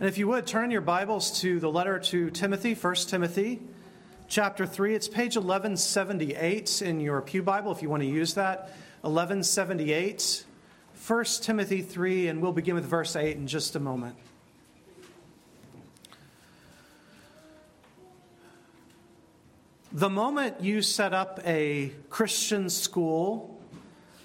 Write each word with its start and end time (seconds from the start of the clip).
And 0.00 0.08
if 0.08 0.18
you 0.18 0.26
would, 0.26 0.44
turn 0.44 0.72
your 0.72 0.80
Bibles 0.80 1.40
to 1.42 1.60
the 1.60 1.70
letter 1.70 2.00
to 2.00 2.28
Timothy, 2.28 2.74
1 2.74 2.94
Timothy, 3.06 3.62
chapter 4.26 4.66
3. 4.66 4.92
It's 4.92 5.06
page 5.06 5.36
1178 5.36 6.82
in 6.82 6.98
your 6.98 7.22
Pew 7.22 7.44
Bible 7.44 7.70
if 7.70 7.80
you 7.80 7.88
want 7.88 8.02
to 8.02 8.08
use 8.08 8.34
that. 8.34 8.72
1178, 9.02 10.46
1 11.06 11.24
Timothy 11.42 11.80
3, 11.80 12.26
and 12.26 12.42
we'll 12.42 12.50
begin 12.50 12.74
with 12.74 12.84
verse 12.84 13.14
8 13.14 13.36
in 13.36 13.46
just 13.46 13.76
a 13.76 13.80
moment. 13.80 14.16
The 19.92 20.10
moment 20.10 20.60
you 20.60 20.82
set 20.82 21.14
up 21.14 21.38
a 21.46 21.92
Christian 22.10 22.68
school 22.68 23.62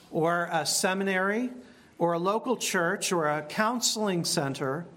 or 0.09 0.49
a 0.51 0.65
seminary 0.65 1.51
or 1.99 2.13
a 2.13 2.19
local 2.19 2.57
church 2.57 3.11
or 3.11 3.27
a 3.27 3.43
counseling 3.43 4.25
center, 4.25 4.87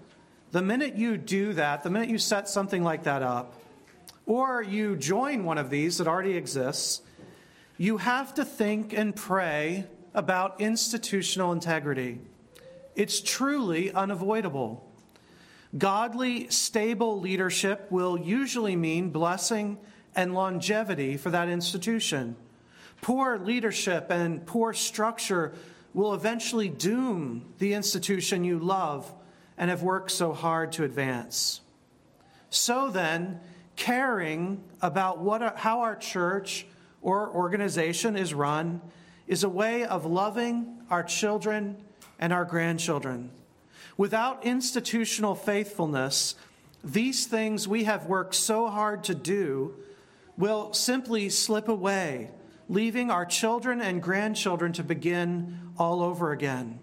the 0.53 0.61
minute 0.61 0.95
you 0.95 1.17
do 1.17 1.53
that, 1.53 1.81
the 1.81 1.89
minute 1.89 2.09
you 2.09 2.19
set 2.19 2.47
something 2.47 2.83
like 2.83 3.03
that 3.05 3.23
up, 3.23 3.55
or 4.27 4.61
you 4.61 4.95
join 4.95 5.43
one 5.43 5.57
of 5.57 5.71
these 5.71 5.97
that 5.97 6.07
already 6.07 6.37
exists, 6.37 7.01
you 7.79 7.97
have 7.97 8.35
to 8.35 8.45
think 8.45 8.93
and 8.93 9.15
pray 9.15 9.85
about 10.13 10.61
institutional 10.61 11.53
integrity. 11.53 12.19
It's 12.95 13.19
truly 13.19 13.91
unavoidable. 13.91 14.87
Godly, 15.75 16.47
stable 16.49 17.19
leadership 17.19 17.87
will 17.89 18.15
usually 18.15 18.75
mean 18.75 19.09
blessing 19.09 19.79
and 20.15 20.35
longevity 20.35 21.17
for 21.17 21.31
that 21.31 21.49
institution. 21.49 22.35
Poor 23.01 23.39
leadership 23.39 24.11
and 24.11 24.45
poor 24.45 24.71
structure 24.71 25.55
will 25.95 26.13
eventually 26.13 26.69
doom 26.69 27.55
the 27.57 27.73
institution 27.73 28.43
you 28.43 28.59
love 28.59 29.11
and 29.63 29.69
have 29.69 29.81
worked 29.81 30.11
so 30.11 30.33
hard 30.33 30.73
to 30.73 30.83
advance. 30.83 31.61
So 32.49 32.89
then, 32.89 33.39
caring 33.77 34.61
about 34.81 35.19
what, 35.19 35.57
how 35.57 35.79
our 35.79 35.95
church 35.95 36.65
or 37.01 37.29
organization 37.29 38.17
is 38.17 38.33
run 38.33 38.81
is 39.25 39.45
a 39.45 39.47
way 39.47 39.85
of 39.85 40.05
loving 40.05 40.81
our 40.89 41.01
children 41.01 41.77
and 42.19 42.33
our 42.33 42.43
grandchildren. 42.43 43.31
Without 43.95 44.45
institutional 44.45 45.33
faithfulness, 45.33 46.35
these 46.83 47.25
things 47.25 47.65
we 47.65 47.85
have 47.85 48.05
worked 48.05 48.35
so 48.35 48.67
hard 48.67 49.01
to 49.05 49.15
do 49.15 49.75
will 50.37 50.73
simply 50.73 51.29
slip 51.29 51.69
away, 51.69 52.31
leaving 52.67 53.09
our 53.09 53.25
children 53.25 53.79
and 53.79 54.03
grandchildren 54.03 54.73
to 54.73 54.83
begin 54.83 55.57
all 55.77 56.03
over 56.03 56.33
again. 56.33 56.79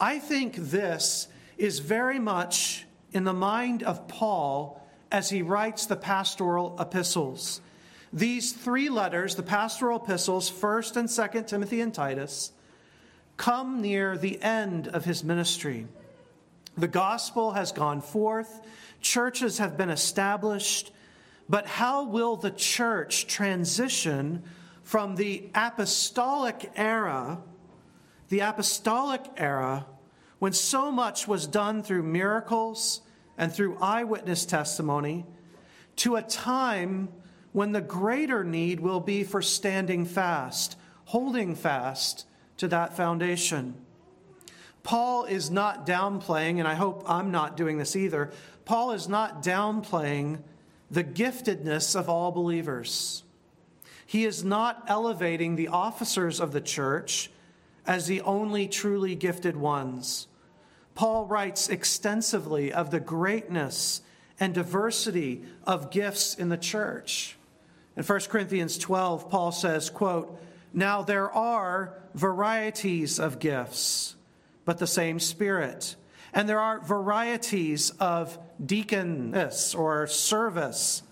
I 0.00 0.18
think 0.18 0.56
this 0.56 1.28
is 1.56 1.78
very 1.78 2.18
much 2.18 2.86
in 3.12 3.24
the 3.24 3.32
mind 3.32 3.82
of 3.82 4.08
Paul 4.08 4.80
as 5.10 5.30
he 5.30 5.42
writes 5.42 5.86
the 5.86 5.96
pastoral 5.96 6.76
epistles. 6.80 7.60
These 8.12 8.52
three 8.52 8.88
letters, 8.88 9.36
the 9.36 9.42
pastoral 9.42 10.02
epistles, 10.02 10.50
1st 10.50 10.96
and 10.96 11.08
2nd 11.08 11.46
Timothy 11.46 11.80
and 11.80 11.94
Titus, 11.94 12.52
come 13.36 13.80
near 13.80 14.16
the 14.16 14.40
end 14.42 14.88
of 14.88 15.04
his 15.04 15.24
ministry. 15.24 15.86
The 16.76 16.88
gospel 16.88 17.52
has 17.52 17.72
gone 17.72 18.00
forth, 18.00 18.60
churches 19.00 19.58
have 19.58 19.76
been 19.76 19.90
established, 19.90 20.92
but 21.48 21.66
how 21.66 22.04
will 22.04 22.36
the 22.36 22.50
church 22.50 23.26
transition 23.26 24.42
from 24.82 25.16
the 25.16 25.48
apostolic 25.54 26.72
era, 26.76 27.38
the 28.28 28.40
apostolic 28.40 29.22
era 29.36 29.86
when 30.38 30.52
so 30.52 30.90
much 30.90 31.28
was 31.28 31.46
done 31.46 31.82
through 31.82 32.02
miracles 32.02 33.00
and 33.38 33.52
through 33.52 33.78
eyewitness 33.80 34.44
testimony, 34.46 35.24
to 35.96 36.16
a 36.16 36.22
time 36.22 37.08
when 37.52 37.72
the 37.72 37.80
greater 37.80 38.42
need 38.42 38.80
will 38.80 39.00
be 39.00 39.24
for 39.24 39.40
standing 39.40 40.04
fast, 40.04 40.76
holding 41.06 41.54
fast 41.54 42.26
to 42.56 42.68
that 42.68 42.96
foundation. 42.96 43.74
Paul 44.82 45.24
is 45.24 45.50
not 45.50 45.86
downplaying, 45.86 46.58
and 46.58 46.68
I 46.68 46.74
hope 46.74 47.04
I'm 47.08 47.30
not 47.30 47.56
doing 47.56 47.78
this 47.78 47.96
either. 47.96 48.32
Paul 48.64 48.92
is 48.92 49.08
not 49.08 49.42
downplaying 49.42 50.40
the 50.90 51.04
giftedness 51.04 51.96
of 51.98 52.08
all 52.08 52.32
believers. 52.32 53.22
He 54.06 54.24
is 54.24 54.44
not 54.44 54.84
elevating 54.86 55.56
the 55.56 55.68
officers 55.68 56.38
of 56.38 56.52
the 56.52 56.60
church 56.60 57.30
as 57.86 58.06
the 58.06 58.20
only 58.22 58.66
truly 58.68 59.14
gifted 59.14 59.56
ones. 59.56 60.26
Paul 60.94 61.26
writes 61.26 61.68
extensively 61.68 62.72
of 62.72 62.90
the 62.90 63.00
greatness 63.00 64.02
and 64.38 64.54
diversity 64.54 65.42
of 65.64 65.90
gifts 65.90 66.34
in 66.34 66.48
the 66.48 66.56
church. 66.56 67.36
In 67.96 68.02
1 68.02 68.20
Corinthians 68.22 68.78
12, 68.78 69.30
Paul 69.30 69.52
says, 69.52 69.90
quote, 69.90 70.40
Now 70.72 71.02
there 71.02 71.30
are 71.30 71.94
varieties 72.14 73.18
of 73.18 73.38
gifts, 73.38 74.16
but 74.64 74.78
the 74.78 74.86
same 74.86 75.20
Spirit. 75.20 75.96
And 76.32 76.48
there 76.48 76.60
are 76.60 76.80
varieties 76.80 77.90
of 78.00 78.38
diakonia 78.64 79.78
or 79.78 80.06
service, 80.08 81.02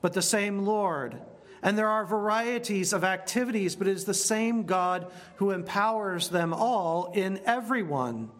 but 0.00 0.12
the 0.12 0.22
same 0.22 0.64
Lord. 0.64 1.20
And 1.64 1.78
there 1.78 1.88
are 1.88 2.04
varieties 2.04 2.92
of 2.92 3.04
activities, 3.04 3.74
but 3.74 3.88
it 3.88 3.92
is 3.92 4.04
the 4.04 4.12
same 4.12 4.64
God 4.64 5.10
who 5.36 5.50
empowers 5.50 6.28
them 6.28 6.52
all 6.52 7.10
in 7.14 7.40
everyone. 7.46 8.30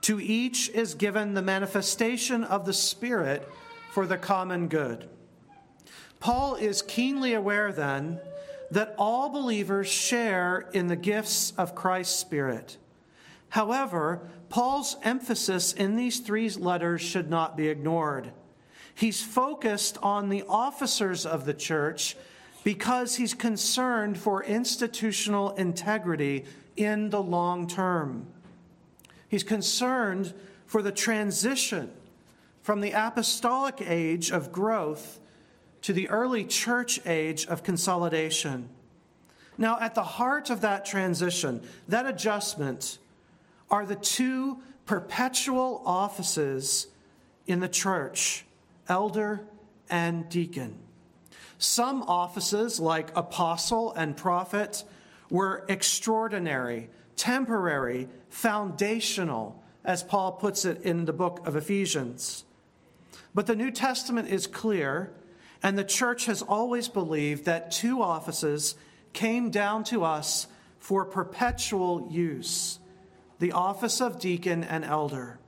To 0.00 0.18
each 0.18 0.70
is 0.70 0.94
given 0.94 1.34
the 1.34 1.42
manifestation 1.42 2.42
of 2.42 2.64
the 2.64 2.72
Spirit 2.72 3.46
for 3.92 4.06
the 4.06 4.16
common 4.16 4.68
good. 4.68 5.08
Paul 6.20 6.54
is 6.54 6.80
keenly 6.80 7.34
aware 7.34 7.70
then 7.70 8.18
that 8.70 8.94
all 8.96 9.28
believers 9.28 9.88
share 9.88 10.70
in 10.72 10.86
the 10.86 10.96
gifts 10.96 11.52
of 11.58 11.74
Christ's 11.74 12.18
Spirit. 12.18 12.78
However, 13.50 14.30
Paul's 14.48 14.96
emphasis 15.02 15.74
in 15.74 15.96
these 15.96 16.20
three 16.20 16.48
letters 16.48 17.02
should 17.02 17.28
not 17.28 17.58
be 17.58 17.68
ignored. 17.68 18.32
He's 18.94 19.22
focused 19.22 19.98
on 20.02 20.30
the 20.30 20.44
officers 20.48 21.26
of 21.26 21.44
the 21.44 21.54
church 21.54 22.16
because 22.64 23.16
he's 23.16 23.34
concerned 23.34 24.18
for 24.18 24.42
institutional 24.42 25.50
integrity 25.52 26.44
in 26.76 27.10
the 27.10 27.22
long 27.22 27.68
term. 27.68 28.26
He's 29.28 29.44
concerned 29.44 30.34
for 30.66 30.82
the 30.82 30.90
transition 30.90 31.92
from 32.62 32.80
the 32.80 32.92
apostolic 32.92 33.82
age 33.82 34.32
of 34.32 34.50
growth 34.50 35.20
to 35.82 35.92
the 35.92 36.08
early 36.08 36.44
church 36.44 36.98
age 37.06 37.46
of 37.46 37.62
consolidation. 37.62 38.70
Now, 39.58 39.78
at 39.78 39.94
the 39.94 40.02
heart 40.02 40.48
of 40.48 40.62
that 40.62 40.86
transition, 40.86 41.62
that 41.88 42.06
adjustment, 42.06 42.98
are 43.70 43.84
the 43.84 43.96
two 43.96 44.58
perpetual 44.86 45.82
offices 45.84 46.86
in 47.46 47.60
the 47.60 47.68
church 47.68 48.46
elder 48.88 49.42
and 49.90 50.28
deacon. 50.28 50.83
Some 51.58 52.02
offices, 52.02 52.80
like 52.80 53.16
apostle 53.16 53.92
and 53.92 54.16
prophet, 54.16 54.84
were 55.30 55.64
extraordinary 55.68 56.90
temporary, 57.16 58.08
foundational, 58.28 59.62
as 59.84 60.02
Paul 60.02 60.32
puts 60.32 60.64
it 60.64 60.82
in 60.82 61.04
the 61.04 61.12
book 61.12 61.46
of 61.46 61.56
Ephesians. 61.56 62.44
But 63.34 63.46
the 63.46 63.56
New 63.56 63.70
Testament 63.70 64.28
is 64.28 64.46
clear, 64.46 65.12
and 65.62 65.76
the 65.76 65.84
church 65.84 66.26
has 66.26 66.42
always 66.42 66.88
believed 66.88 67.44
that 67.44 67.70
two 67.70 68.02
offices 68.02 68.76
came 69.12 69.50
down 69.50 69.84
to 69.84 70.04
us 70.04 70.46
for 70.78 71.04
perpetual 71.04 72.08
use 72.10 72.78
the 73.40 73.52
office 73.52 74.00
of 74.00 74.20
deacon 74.20 74.62
and 74.62 74.84
elder. 74.84 75.38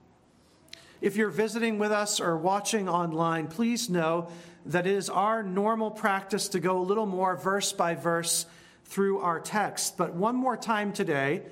If 1.00 1.16
you're 1.16 1.30
visiting 1.30 1.78
with 1.78 1.92
us 1.92 2.20
or 2.20 2.36
watching 2.36 2.88
online, 2.88 3.46
please 3.46 3.88
know 3.88 4.28
that 4.66 4.86
it 4.86 4.94
is 4.94 5.08
our 5.08 5.42
normal 5.42 5.90
practice 5.90 6.48
to 6.48 6.60
go 6.60 6.78
a 6.78 6.82
little 6.82 7.06
more 7.06 7.36
verse 7.36 7.72
by 7.72 7.94
verse 7.94 8.46
through 8.84 9.20
our 9.20 9.40
text. 9.40 9.96
But 9.96 10.14
one 10.14 10.36
more 10.36 10.56
time 10.56 10.92
today, 10.92 11.42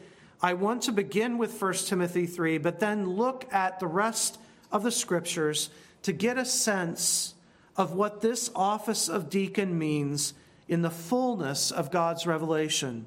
I 0.43 0.55
want 0.55 0.82
to 0.82 0.93
begin 0.93 1.38
with 1.38 1.61
1 1.61 1.72
Timothy 1.75 2.26
3, 2.26 2.58
but 2.58 2.81
then 2.81 3.08
look 3.08 3.52
at 3.52 3.81
the 3.81 3.87
rest 3.87 4.38
of 4.70 4.82
the 4.82 4.90
scriptures 4.90 5.70
to 6.02 6.12
get 6.12 6.37
a 6.37 6.44
sense 6.44 7.34
of 7.76 7.93
what 7.93 8.20
this 8.20 8.50
office 8.55 9.08
of 9.08 9.31
deacon 9.31 9.78
means 9.78 10.34
in 10.69 10.82
the 10.82 10.90
fullness 10.90 11.70
of 11.70 11.90
God's 11.90 12.26
revelation. 12.26 13.06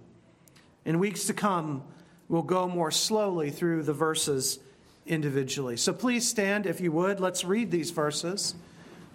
In 0.86 1.00
weeks 1.00 1.26
to 1.26 1.34
come, 1.34 1.84
we'll 2.30 2.42
go 2.42 2.68
more 2.68 2.92
slowly 2.92 3.50
through 3.50 3.84
the 3.84 3.94
verses 3.94 4.60
individually. 5.06 5.78
So 5.78 5.94
please 5.94 6.28
stand 6.28 6.66
if 6.66 6.82
you 6.82 6.92
would. 6.92 7.20
Let's 7.20 7.44
read 7.44 7.72
these 7.72 7.92
verses. 7.92 8.56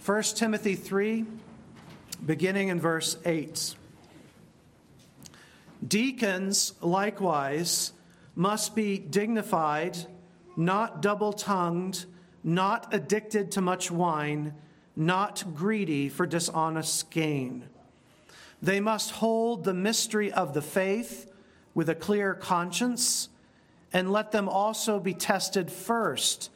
1 0.04 0.22
Timothy 0.34 0.74
3, 0.74 1.24
beginning 2.26 2.68
in 2.68 2.80
verse 2.80 3.16
8. 3.24 3.76
Deacons, 5.86 6.72
likewise, 6.80 7.92
must 8.34 8.74
be 8.74 8.98
dignified, 8.98 9.96
not 10.56 11.02
double 11.02 11.32
tongued, 11.32 12.06
not 12.42 12.92
addicted 12.92 13.52
to 13.52 13.60
much 13.60 13.92
wine, 13.92 14.54
not 14.96 15.44
greedy 15.54 16.08
for 16.08 16.26
dishonest 16.26 17.08
gain. 17.12 17.62
They 18.60 18.80
must 18.80 19.12
hold 19.12 19.62
the 19.62 19.74
mystery 19.74 20.32
of 20.32 20.52
the 20.52 20.62
faith 20.62 21.32
with 21.74 21.88
a 21.88 21.94
clear 21.94 22.34
conscience, 22.34 23.28
and 23.92 24.10
let 24.10 24.32
them 24.32 24.48
also 24.48 24.98
be 24.98 25.14
tested 25.14 25.70
first. 25.70 26.50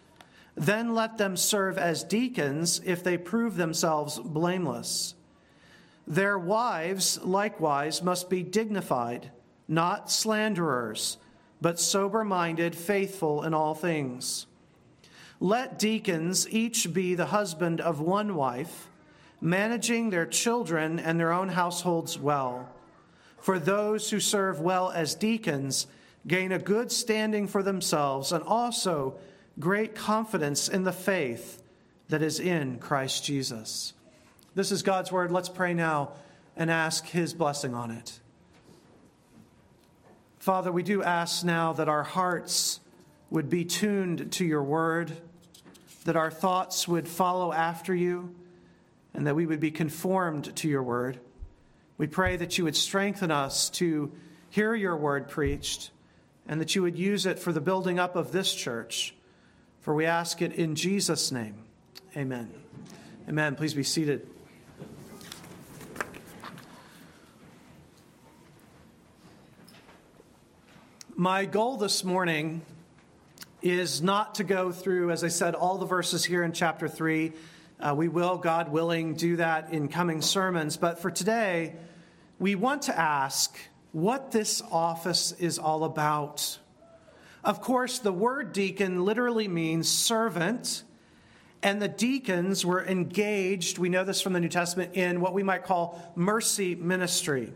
Then 0.56 0.94
let 0.94 1.19
them 1.19 1.37
serve 1.37 1.76
as 1.76 2.03
deacons 2.03 2.81
if 2.85 3.05
they 3.05 3.19
prove 3.19 3.56
themselves 3.56 4.19
blameless. 4.19 5.14
Their 6.06 6.38
wives 6.38 7.20
likewise 7.23 8.03
must 8.03 8.31
be 8.31 8.43
dignified, 8.43 9.31
not 9.69 10.11
slanderers, 10.11 11.19
but 11.61 11.79
sober 11.79 12.25
minded, 12.25 12.75
faithful 12.75 13.43
in 13.43 13.53
all 13.53 13.75
things. 13.75 14.47
Let 15.41 15.79
deacons 15.79 16.49
each 16.49 16.93
be 16.94 17.14
the 17.14 17.26
husband 17.26 17.81
of 17.81 18.00
one 18.00 18.35
wife, 18.35 18.88
managing 19.41 20.08
their 20.08 20.26
children 20.26 20.99
and 20.99 21.20
their 21.20 21.32
own 21.32 21.50
households 21.50 22.19
well. 22.19 22.70
For 23.38 23.58
those 23.58 24.11
who 24.11 24.20
serve 24.20 24.61
well 24.61 24.91
as 24.91 25.14
deacons 25.14 25.87
gain 26.26 26.53
a 26.53 26.58
good 26.58 26.91
standing 26.91 27.47
for 27.47 27.62
themselves 27.62 28.32
and 28.32 28.43
also 28.43 29.19
great 29.58 29.94
confidence 29.94 30.69
in 30.69 30.85
the 30.85 30.93
faith 30.93 31.62
that 32.08 32.23
is 32.23 32.38
in 32.41 32.79
Christ 32.79 33.25
Jesus. 33.25 33.94
This 34.55 34.70
is 34.73 34.82
God's 34.82 35.11
word. 35.11 35.31
Let's 35.31 35.49
pray 35.49 35.75
now 35.75 36.12
and 36.56 36.70
ask 36.70 37.06
his 37.06 37.35
blessing 37.35 37.75
on 37.75 37.91
it. 37.91 38.20
Father, 40.38 40.70
we 40.70 40.82
do 40.82 41.03
ask 41.03 41.44
now 41.44 41.73
that 41.73 41.88
our 41.88 42.05
hearts 42.05 42.81
would 43.31 43.50
be 43.50 43.64
tuned 43.64 44.31
to 44.32 44.44
your 44.44 44.62
word, 44.62 45.12
that 46.05 46.17
our 46.17 46.31
thoughts 46.31 46.87
would 46.87 47.08
follow 47.08 47.53
after 47.53 47.94
you, 47.94 48.32
and 49.12 49.26
that 49.26 49.35
we 49.35 49.47
would 49.47 49.58
be 49.58 49.73
conformed 49.73 50.55
to 50.56 50.69
your 50.69 50.82
word. 50.82 51.19
We 51.99 52.06
pray 52.06 52.37
that 52.37 52.58
you 52.58 52.64
would 52.64 52.76
strengthen 52.76 53.31
us 53.31 53.70
to 53.70 54.12
hear 54.50 54.75
your 54.75 54.97
word 54.97 55.29
preached 55.29 55.91
and 56.47 56.61
that 56.61 56.76
you 56.76 56.82
would 56.82 56.97
use 56.97 57.26
it 57.26 57.38
for 57.38 57.53
the 57.53 57.61
building 57.61 57.99
up 57.99 58.14
of 58.14 58.31
this 58.31 58.55
church. 58.55 59.16
For 59.87 59.94
we 59.94 60.05
ask 60.05 60.43
it 60.43 60.55
in 60.55 60.75
Jesus' 60.75 61.31
name. 61.31 61.55
Amen. 62.17 62.53
Amen. 63.29 63.55
Please 63.55 63.73
be 63.73 63.85
seated. 63.85 64.29
My 71.15 71.44
goal 71.44 71.77
this 71.77 72.03
morning 72.03 72.62
is 73.62 74.03
not 74.03 74.35
to 74.35 74.43
go 74.43 74.73
through, 74.73 75.12
as 75.12 75.23
I 75.23 75.29
said, 75.29 75.55
all 75.55 75.79
the 75.79 75.87
verses 75.87 76.25
here 76.25 76.43
in 76.43 76.50
chapter 76.50 76.89
3. 76.89 77.32
Uh, 77.79 77.94
we 77.97 78.09
will, 78.09 78.39
God 78.39 78.73
willing, 78.73 79.15
do 79.15 79.37
that 79.37 79.73
in 79.73 79.87
coming 79.87 80.21
sermons. 80.21 80.77
But 80.77 80.99
for 80.99 81.12
today, 81.12 81.77
we 82.41 82.56
want 82.56 82.82
to 82.82 82.99
ask 82.99 83.56
what 83.93 84.32
this 84.32 84.62
office 84.73 85.31
is 85.31 85.61
all 85.61 85.85
about. 85.85 86.59
Of 87.46 87.60
course, 87.60 88.00
the 88.00 88.12
word 88.12 88.52
deacon 88.52 89.04
literally 89.04 89.46
means 89.46 89.88
servant, 89.88 90.82
and 91.62 91.81
the 91.81 91.87
deacons 91.87 92.66
were 92.66 92.84
engaged, 92.84 93.78
we 93.78 93.88
know 93.88 94.02
this 94.02 94.20
from 94.20 94.32
the 94.32 94.40
New 94.40 94.48
Testament, 94.48 94.96
in 94.96 95.20
what 95.20 95.32
we 95.32 95.44
might 95.44 95.62
call 95.62 96.12
mercy 96.16 96.75
ministry. 96.75 97.52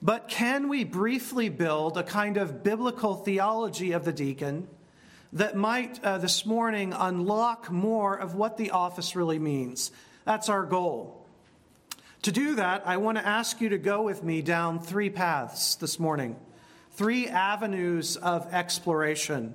But 0.00 0.28
can 0.28 0.68
we 0.68 0.84
briefly 0.84 1.48
build 1.48 1.98
a 1.98 2.04
kind 2.04 2.36
of 2.36 2.62
biblical 2.62 3.16
theology 3.16 3.90
of 3.90 4.04
the 4.04 4.12
deacon 4.12 4.68
that 5.32 5.56
might 5.56 6.02
uh, 6.04 6.18
this 6.18 6.46
morning 6.46 6.94
unlock 6.96 7.72
more 7.72 8.16
of 8.16 8.36
what 8.36 8.58
the 8.58 8.70
office 8.70 9.16
really 9.16 9.40
means? 9.40 9.90
That's 10.24 10.48
our 10.48 10.64
goal. 10.64 11.26
To 12.22 12.30
do 12.30 12.54
that, 12.54 12.86
I 12.86 12.98
want 12.98 13.18
to 13.18 13.26
ask 13.26 13.60
you 13.60 13.70
to 13.70 13.78
go 13.78 14.02
with 14.02 14.22
me 14.22 14.40
down 14.40 14.78
three 14.78 15.10
paths 15.10 15.74
this 15.74 15.98
morning, 15.98 16.36
three 16.98 17.28
avenues 17.28 18.16
of 18.16 18.52
exploration. 18.52 19.54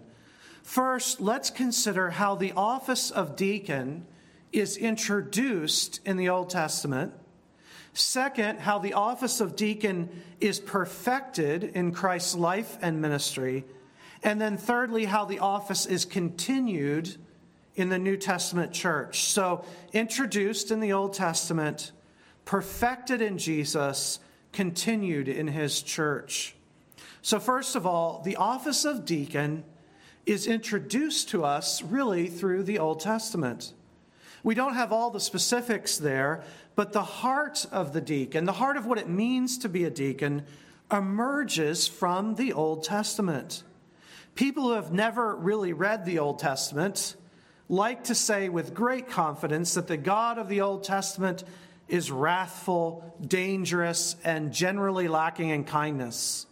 First, 0.64 1.20
let's 1.20 1.50
consider 1.50 2.10
how 2.10 2.36
the 2.36 2.54
office 2.54 3.12
of 3.12 3.36
deacon 3.36 4.06
is 4.54 4.78
introduced 4.78 6.00
in 6.06 6.16
the 6.16 6.30
Old 6.30 6.50
Testament. 6.50 7.14
Second, 7.92 8.62
how 8.62 8.80
the 8.80 8.94
office 8.94 9.42
of 9.42 9.58
deacon 9.58 10.24
is 10.40 10.62
perfected 10.62 11.66
in 11.66 11.92
Christ's 11.92 12.34
life 12.34 12.78
and 12.82 13.02
ministry. 13.02 13.66
And 14.24 14.40
then 14.40 14.56
thirdly, 14.56 15.04
how 15.04 15.26
the 15.26 15.40
office 15.40 15.86
is 15.86 16.06
continued 16.06 17.18
in 17.76 17.90
the 17.90 18.00
New 18.00 18.16
Testament 18.16 18.72
church. 18.72 19.26
So, 19.26 19.66
introduced 19.92 20.72
in 20.72 20.80
the 20.80 20.94
Old 20.94 21.14
Testament, 21.14 21.92
perfected 22.46 23.22
in 23.22 23.38
Jesus, 23.38 24.20
continued 24.54 25.28
in 25.28 25.48
his 25.48 25.82
church. 25.82 26.56
So, 27.24 27.40
first 27.40 27.78
of 27.78 27.88
all, 27.88 28.22
the 28.24 28.36
office 28.36 28.84
of 28.84 29.06
deacon 29.06 29.64
is 30.26 30.46
introduced 30.46 31.30
to 31.30 31.46
us 31.46 31.82
really 31.82 32.28
through 32.28 32.64
the 32.64 32.80
Old 32.80 33.00
Testament. 33.00 33.72
We 34.44 34.56
don't 34.56 34.74
have 34.74 34.92
all 34.92 35.10
the 35.10 35.22
specifics 35.22 35.98
there, 35.98 36.44
but 36.76 36.92
the 36.92 37.02
heart 37.02 37.66
of 37.72 37.94
the 37.94 38.02
deacon, 38.02 38.44
the 38.44 38.52
heart 38.52 38.76
of 38.76 38.86
what 38.86 38.98
it 38.98 39.08
means 39.08 39.58
to 39.60 39.70
be 39.70 39.86
a 39.86 39.90
deacon, 39.90 40.44
emerges 40.92 41.88
from 41.88 42.36
the 42.36 42.52
Old 42.52 42.84
Testament. 42.84 43.64
People 44.36 44.64
who 44.64 44.72
have 44.74 44.92
never 44.92 45.34
really 45.34 45.72
read 45.72 46.04
the 46.04 46.20
Old 46.20 46.40
Testament 46.40 47.16
like 47.70 48.04
to 48.04 48.16
say 48.16 48.50
with 48.50 48.74
great 48.74 49.10
confidence 49.10 49.76
that 49.76 49.88
the 49.88 49.96
God 49.96 50.38
of 50.38 50.50
the 50.50 50.60
Old 50.60 50.84
Testament 50.84 51.46
is 51.88 52.12
wrathful, 52.12 53.16
dangerous, 53.26 54.18
and 54.26 54.52
generally 54.52 55.08
lacking 55.08 55.52
in 55.52 55.64
kindness. 55.64 56.48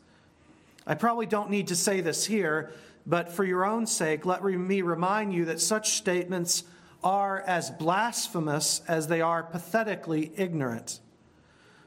I 0.91 0.95
probably 0.95 1.25
don't 1.25 1.49
need 1.49 1.69
to 1.69 1.75
say 1.77 2.01
this 2.01 2.25
here, 2.25 2.73
but 3.05 3.29
for 3.29 3.45
your 3.45 3.63
own 3.63 3.87
sake, 3.87 4.25
let 4.25 4.43
me 4.43 4.81
remind 4.81 5.33
you 5.33 5.45
that 5.45 5.61
such 5.61 5.91
statements 5.91 6.65
are 7.01 7.39
as 7.47 7.71
blasphemous 7.71 8.81
as 8.89 9.07
they 9.07 9.21
are 9.21 9.41
pathetically 9.41 10.33
ignorant. 10.35 10.99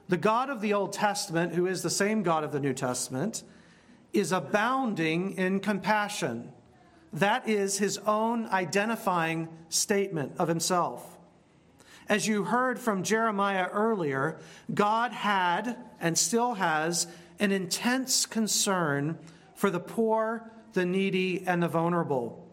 The 0.09 0.17
God 0.17 0.49
of 0.49 0.63
the 0.63 0.73
Old 0.73 0.95
Testament, 0.95 1.55
who 1.55 1.67
is 1.67 1.83
the 1.83 1.91
same 1.91 2.23
God 2.23 2.45
of 2.45 2.53
the 2.53 2.61
New 2.61 2.73
Testament, 2.73 3.43
is 4.15 4.33
abounding 4.33 5.37
in 5.37 5.61
compassion. 5.61 6.51
That 7.13 7.47
is 7.47 7.77
his 7.77 7.99
own 7.99 8.47
identifying 8.47 9.51
statement 9.69 10.33
of 10.39 10.49
himself. 10.49 11.19
As 12.09 12.27
you 12.27 12.45
heard 12.45 12.79
from 12.79 13.03
Jeremiah 13.03 13.69
earlier, 13.71 14.39
God 14.73 15.13
had 15.13 15.77
and 16.01 16.17
still 16.17 16.55
has 16.55 17.07
an 17.39 17.53
intense 17.53 18.27
concern 18.27 19.19
for 19.55 19.71
the 19.71 19.81
poor, 19.81 20.51
the 20.73 20.85
needy, 20.85 21.45
and 21.47 21.63
the 21.63 21.69
vulnerable. 21.69 22.49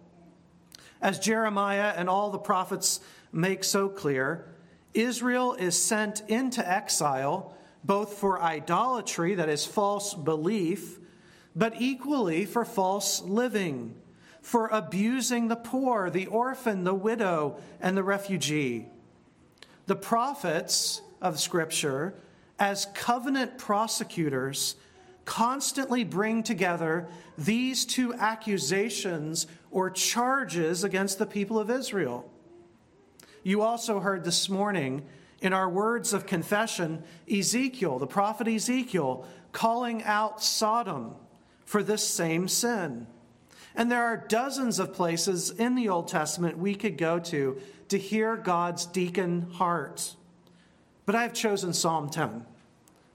As 1.02 1.20
Jeremiah 1.20 1.94
and 1.96 2.10
all 2.10 2.30
the 2.30 2.38
prophets 2.38 3.00
make 3.32 3.64
so 3.64 3.90
clear, 3.90 4.46
Israel 4.94 5.54
is 5.54 5.82
sent 5.82 6.22
into 6.28 6.68
exile 6.68 7.56
both 7.84 8.18
for 8.18 8.42
idolatry, 8.42 9.36
that 9.36 9.50
is, 9.50 9.66
false 9.66 10.14
belief, 10.14 11.00
but 11.56 11.74
equally 11.80 12.46
for 12.46 12.64
false 12.64 13.22
living, 13.22 13.96
for 14.42 14.68
abusing 14.68 15.48
the 15.48 15.56
poor, 15.56 16.10
the 16.10 16.28
orphan, 16.28 16.84
the 16.84 16.94
widow, 16.94 17.58
and 17.80 17.98
the 17.98 18.04
refugee. 18.04 18.88
The 19.88 19.96
prophets 19.96 21.02
of 21.22 21.40
Scripture, 21.40 22.14
as 22.62 22.86
covenant 22.94 23.58
prosecutors, 23.58 24.76
constantly 25.26 26.04
bring 26.04 26.44
together 26.44 27.08
these 27.36 27.86
two 27.86 28.14
accusations 28.14 29.48
or 29.72 29.90
charges 29.90 30.84
against 30.84 31.18
the 31.18 31.26
people 31.26 31.58
of 31.58 31.72
Israel. 31.72 32.30
You 33.42 33.64
also 33.64 34.00
heard 34.00 34.24
this 34.24 34.48
morning 34.48 35.02
in 35.42 35.54
our 35.54 35.68
words 35.68 36.14
of 36.14 36.28
confession 36.28 37.04
Ezekiel, 37.28 37.98
the 37.98 38.06
prophet 38.06 38.48
Ezekiel, 38.48 39.26
calling 39.54 40.04
out 40.04 40.44
Sodom 40.44 41.16
for 41.66 41.82
this 41.82 42.08
same 42.08 42.48
sin. 42.48 43.08
And 43.74 43.92
there 43.92 44.04
are 44.04 44.18
dozens 44.18 44.78
of 44.78 44.94
places 44.94 45.50
in 45.50 45.74
the 45.74 45.90
Old 45.90 46.10
Testament 46.10 46.60
we 46.60 46.76
could 46.76 47.00
go 47.00 47.18
to 47.18 47.60
to 47.88 47.98
hear 47.98 48.38
God's 48.38 48.86
deacon 48.86 49.50
heart. 49.54 50.16
But 51.08 51.16
I 51.16 51.24
have 51.24 51.34
chosen 51.34 51.74
Psalm 51.74 52.10
10. 52.10 52.46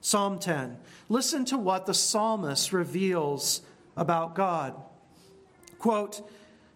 Psalm 0.01 0.39
10. 0.39 0.77
Listen 1.09 1.45
to 1.45 1.57
what 1.57 1.85
the 1.85 1.93
psalmist 1.93 2.73
reveals 2.73 3.61
about 3.95 4.35
God. 4.35 4.75
Quote, 5.79 6.27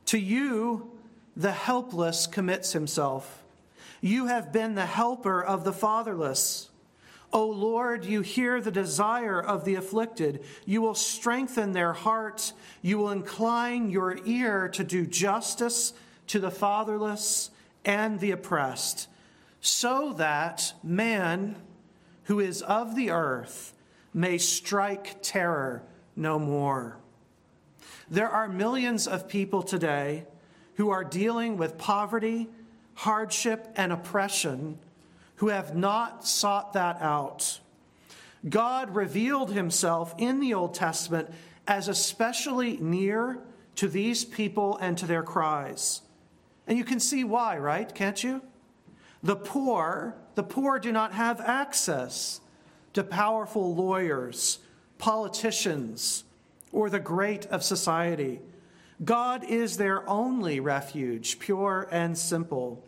To 0.08 0.18
you, 0.18 0.92
the 1.36 1.52
helpless 1.52 2.28
commits 2.28 2.74
himself. 2.74 3.44
You 4.02 4.28
have 4.28 4.52
been 4.52 4.76
the 4.76 4.86
helper 4.86 5.42
of 5.44 5.64
the 5.64 5.74
fatherless. 5.74 6.70
O 7.34 7.46
Lord, 7.46 8.04
you 8.04 8.22
hear 8.22 8.60
the 8.60 8.72
desire 8.72 9.40
of 9.40 9.64
the 9.64 9.76
afflicted. 9.76 10.44
You 10.66 10.82
will 10.82 10.96
strengthen 10.96 11.72
their 11.72 11.94
heart. 11.94 12.52
You 12.82 12.98
will 12.98 13.12
incline 13.12 13.90
your 13.90 14.18
ear 14.26 14.68
to 14.70 14.84
do 14.84 15.06
justice 15.06 15.94
to 16.28 16.40
the 16.40 16.52
fatherless 16.52 17.52
and 17.86 18.20
the 18.20 18.32
oppressed, 18.32 19.08
so 19.60 20.14
that 20.14 20.74
man 20.84 21.56
who 22.32 22.40
is 22.40 22.62
of 22.62 22.96
the 22.96 23.12
earth 23.12 23.74
may 24.14 24.38
strike 24.38 25.18
terror 25.22 25.84
no 26.16 26.40
more. 26.40 26.96
There 28.10 28.30
are 28.30 28.48
millions 28.48 29.06
of 29.06 29.28
people 29.28 29.62
today 29.62 30.24
who 30.76 30.92
are 30.92 31.04
dealing 31.04 31.58
with 31.58 31.78
poverty, 31.78 32.48
hardship, 32.94 33.68
and 33.76 33.92
oppression 33.92 34.80
who 35.36 35.50
have 35.50 35.76
not 35.76 36.26
sought 36.26 36.72
that 36.72 37.02
out. 37.02 37.60
God 38.48 38.96
revealed 38.96 39.52
himself 39.52 40.16
in 40.18 40.40
the 40.40 40.54
Old 40.54 40.74
Testament 40.74 41.30
as 41.68 41.90
especially 41.90 42.78
near 42.78 43.40
to 43.76 43.90
these 43.90 44.24
people 44.24 44.78
and 44.78 44.98
to 45.00 45.06
their 45.06 45.22
cries. 45.22 46.00
And 46.66 46.78
you 46.78 46.86
can 46.86 47.02
see 47.02 47.26
why, 47.26 47.58
right? 47.58 47.94
Can't 47.94 48.24
you? 48.24 48.42
The 49.24 49.36
poor, 49.36 50.16
the 50.36 50.44
poor 50.44 50.80
do 50.80 50.92
not 50.92 51.14
have 51.14 51.40
access 51.42 52.42
to 52.94 53.04
powerful 53.04 53.76
lawyers, 53.76 54.60
politicians, 54.98 56.24
or 56.72 56.90
the 56.90 57.00
great 57.00 57.46
of 57.48 57.64
society. 57.64 58.42
God 59.04 59.44
is 59.44 59.78
their 59.78 60.08
only 60.10 60.60
refuge, 60.60 61.40
pure 61.40 61.88
and 61.92 62.18
simple. 62.18 62.84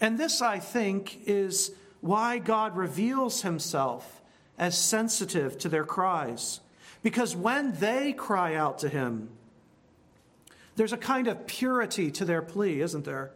And 0.00 0.18
this, 0.18 0.40
I 0.40 0.58
think, 0.58 1.20
is 1.26 1.72
why 2.00 2.38
God 2.38 2.76
reveals 2.76 3.42
himself 3.42 4.22
as 4.58 4.76
sensitive 4.76 5.58
to 5.58 5.68
their 5.68 5.84
cries. 5.84 6.60
Because 7.02 7.34
when 7.34 7.72
they 7.74 8.12
cry 8.12 8.54
out 8.54 8.78
to 8.80 8.88
him, 8.88 9.30
there's 10.76 10.92
a 10.92 10.98
kind 10.98 11.28
of 11.28 11.46
purity 11.46 12.10
to 12.12 12.24
their 12.24 12.42
plea, 12.42 12.80
isn't 12.80 13.04
there? 13.04 13.32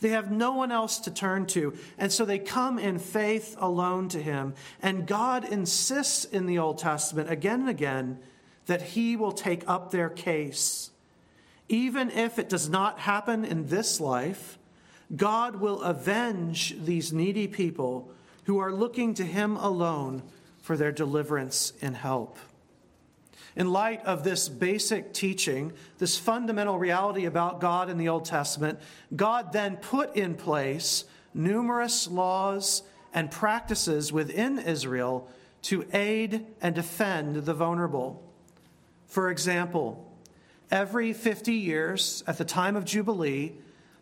They 0.00 0.10
have 0.10 0.30
no 0.30 0.52
one 0.52 0.72
else 0.72 0.98
to 1.00 1.10
turn 1.10 1.46
to, 1.48 1.74
and 1.98 2.10
so 2.10 2.24
they 2.24 2.38
come 2.38 2.78
in 2.78 2.98
faith 2.98 3.54
alone 3.58 4.08
to 4.10 4.22
him. 4.22 4.54
And 4.82 5.06
God 5.06 5.44
insists 5.44 6.24
in 6.24 6.46
the 6.46 6.58
Old 6.58 6.78
Testament 6.78 7.30
again 7.30 7.60
and 7.60 7.68
again 7.68 8.18
that 8.66 8.82
he 8.82 9.16
will 9.16 9.32
take 9.32 9.68
up 9.68 9.90
their 9.90 10.08
case. 10.08 10.90
Even 11.68 12.10
if 12.10 12.38
it 12.38 12.48
does 12.48 12.68
not 12.68 13.00
happen 13.00 13.44
in 13.44 13.66
this 13.68 14.00
life, 14.00 14.58
God 15.14 15.56
will 15.56 15.82
avenge 15.82 16.76
these 16.84 17.12
needy 17.12 17.46
people 17.46 18.10
who 18.44 18.58
are 18.58 18.72
looking 18.72 19.14
to 19.14 19.24
him 19.24 19.56
alone 19.56 20.22
for 20.62 20.76
their 20.76 20.92
deliverance 20.92 21.72
and 21.82 21.96
help. 21.96 22.38
In 23.56 23.72
light 23.72 24.04
of 24.04 24.22
this 24.22 24.48
basic 24.48 25.12
teaching, 25.12 25.72
this 25.98 26.16
fundamental 26.16 26.78
reality 26.78 27.24
about 27.24 27.60
God 27.60 27.90
in 27.90 27.98
the 27.98 28.08
Old 28.08 28.24
Testament, 28.24 28.78
God 29.14 29.52
then 29.52 29.76
put 29.76 30.16
in 30.16 30.34
place 30.34 31.04
numerous 31.34 32.08
laws 32.08 32.82
and 33.12 33.30
practices 33.30 34.12
within 34.12 34.58
Israel 34.58 35.28
to 35.62 35.86
aid 35.92 36.46
and 36.60 36.74
defend 36.74 37.36
the 37.36 37.54
vulnerable. 37.54 38.22
For 39.06 39.30
example, 39.30 40.10
every 40.70 41.12
50 41.12 41.52
years 41.52 42.22
at 42.26 42.38
the 42.38 42.44
time 42.44 42.76
of 42.76 42.84
Jubilee, 42.84 43.54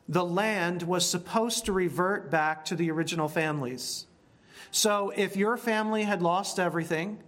the 0.09 0.25
land 0.25 0.83
was 0.83 1.09
supposed 1.09 1.65
to 1.67 1.73
revert 1.73 2.31
back 2.31 2.65
to 2.67 2.77
the 2.77 2.91
original 2.91 3.29
families. 3.29 4.07
So 4.71 5.13
if 5.17 5.37
your 5.37 5.57
family 5.57 6.03
had 6.03 6.23
lost 6.23 6.59
everything, 6.59 7.19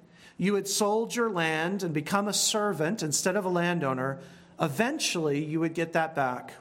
you 0.41 0.55
had 0.55 0.67
sold 0.67 1.15
your 1.15 1.29
land 1.29 1.83
and 1.83 1.93
become 1.93 2.27
a 2.27 2.33
servant 2.33 3.03
instead 3.03 3.37
of 3.37 3.45
a 3.45 3.49
landowner, 3.51 4.19
eventually 4.59 5.45
you 5.45 5.61
would 5.61 5.75
get 5.75 5.93
that 5.93 6.17
back. 6.17 6.55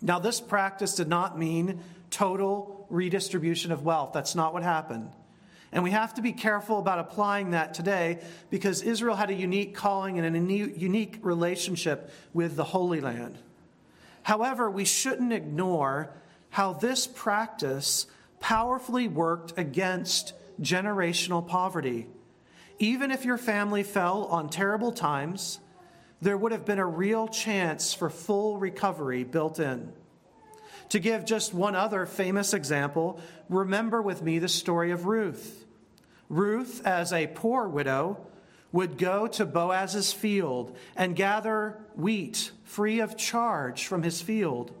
Now, 0.00 0.18
this 0.18 0.40
practice 0.40 0.94
did 0.94 1.06
not 1.06 1.38
mean 1.38 1.80
total 2.08 2.86
redistribution 2.88 3.72
of 3.72 3.84
wealth. 3.84 4.14
That's 4.14 4.34
not 4.34 4.54
what 4.54 4.62
happened. 4.62 5.10
And 5.70 5.84
we 5.84 5.90
have 5.90 6.14
to 6.14 6.22
be 6.22 6.32
careful 6.32 6.78
about 6.78 6.98
applying 6.98 7.50
that 7.50 7.74
today 7.74 8.20
because 8.48 8.80
Israel 8.80 9.16
had 9.16 9.28
a 9.28 9.34
unique 9.34 9.74
calling 9.74 10.18
and 10.18 10.34
a 10.34 10.40
unique 10.40 11.18
relationship 11.20 12.10
with 12.32 12.56
the 12.56 12.64
Holy 12.64 13.02
Land. 13.02 13.36
However, 14.22 14.70
we 14.70 14.86
shouldn't 14.86 15.34
ignore 15.34 16.08
how 16.48 16.72
this 16.72 17.06
practice 17.06 18.06
powerfully 18.40 19.08
worked 19.08 19.58
against 19.58 20.32
generational 20.62 21.46
poverty. 21.46 22.06
Even 22.78 23.10
if 23.10 23.24
your 23.24 23.38
family 23.38 23.82
fell 23.82 24.24
on 24.26 24.48
terrible 24.48 24.92
times, 24.92 25.58
there 26.20 26.36
would 26.36 26.52
have 26.52 26.64
been 26.64 26.78
a 26.78 26.86
real 26.86 27.26
chance 27.26 27.92
for 27.92 28.08
full 28.08 28.58
recovery 28.58 29.24
built 29.24 29.58
in. 29.58 29.92
To 30.90 30.98
give 30.98 31.24
just 31.24 31.52
one 31.52 31.74
other 31.74 32.06
famous 32.06 32.54
example, 32.54 33.20
remember 33.48 34.00
with 34.00 34.22
me 34.22 34.38
the 34.38 34.48
story 34.48 34.90
of 34.90 35.06
Ruth. 35.06 35.64
Ruth, 36.28 36.86
as 36.86 37.12
a 37.12 37.26
poor 37.26 37.68
widow, 37.68 38.24
would 38.70 38.98
go 38.98 39.26
to 39.26 39.46
Boaz's 39.46 40.12
field 40.12 40.76
and 40.94 41.16
gather 41.16 41.78
wheat 41.94 42.52
free 42.64 43.00
of 43.00 43.16
charge 43.16 43.86
from 43.86 44.02
his 44.02 44.20
field. 44.20 44.72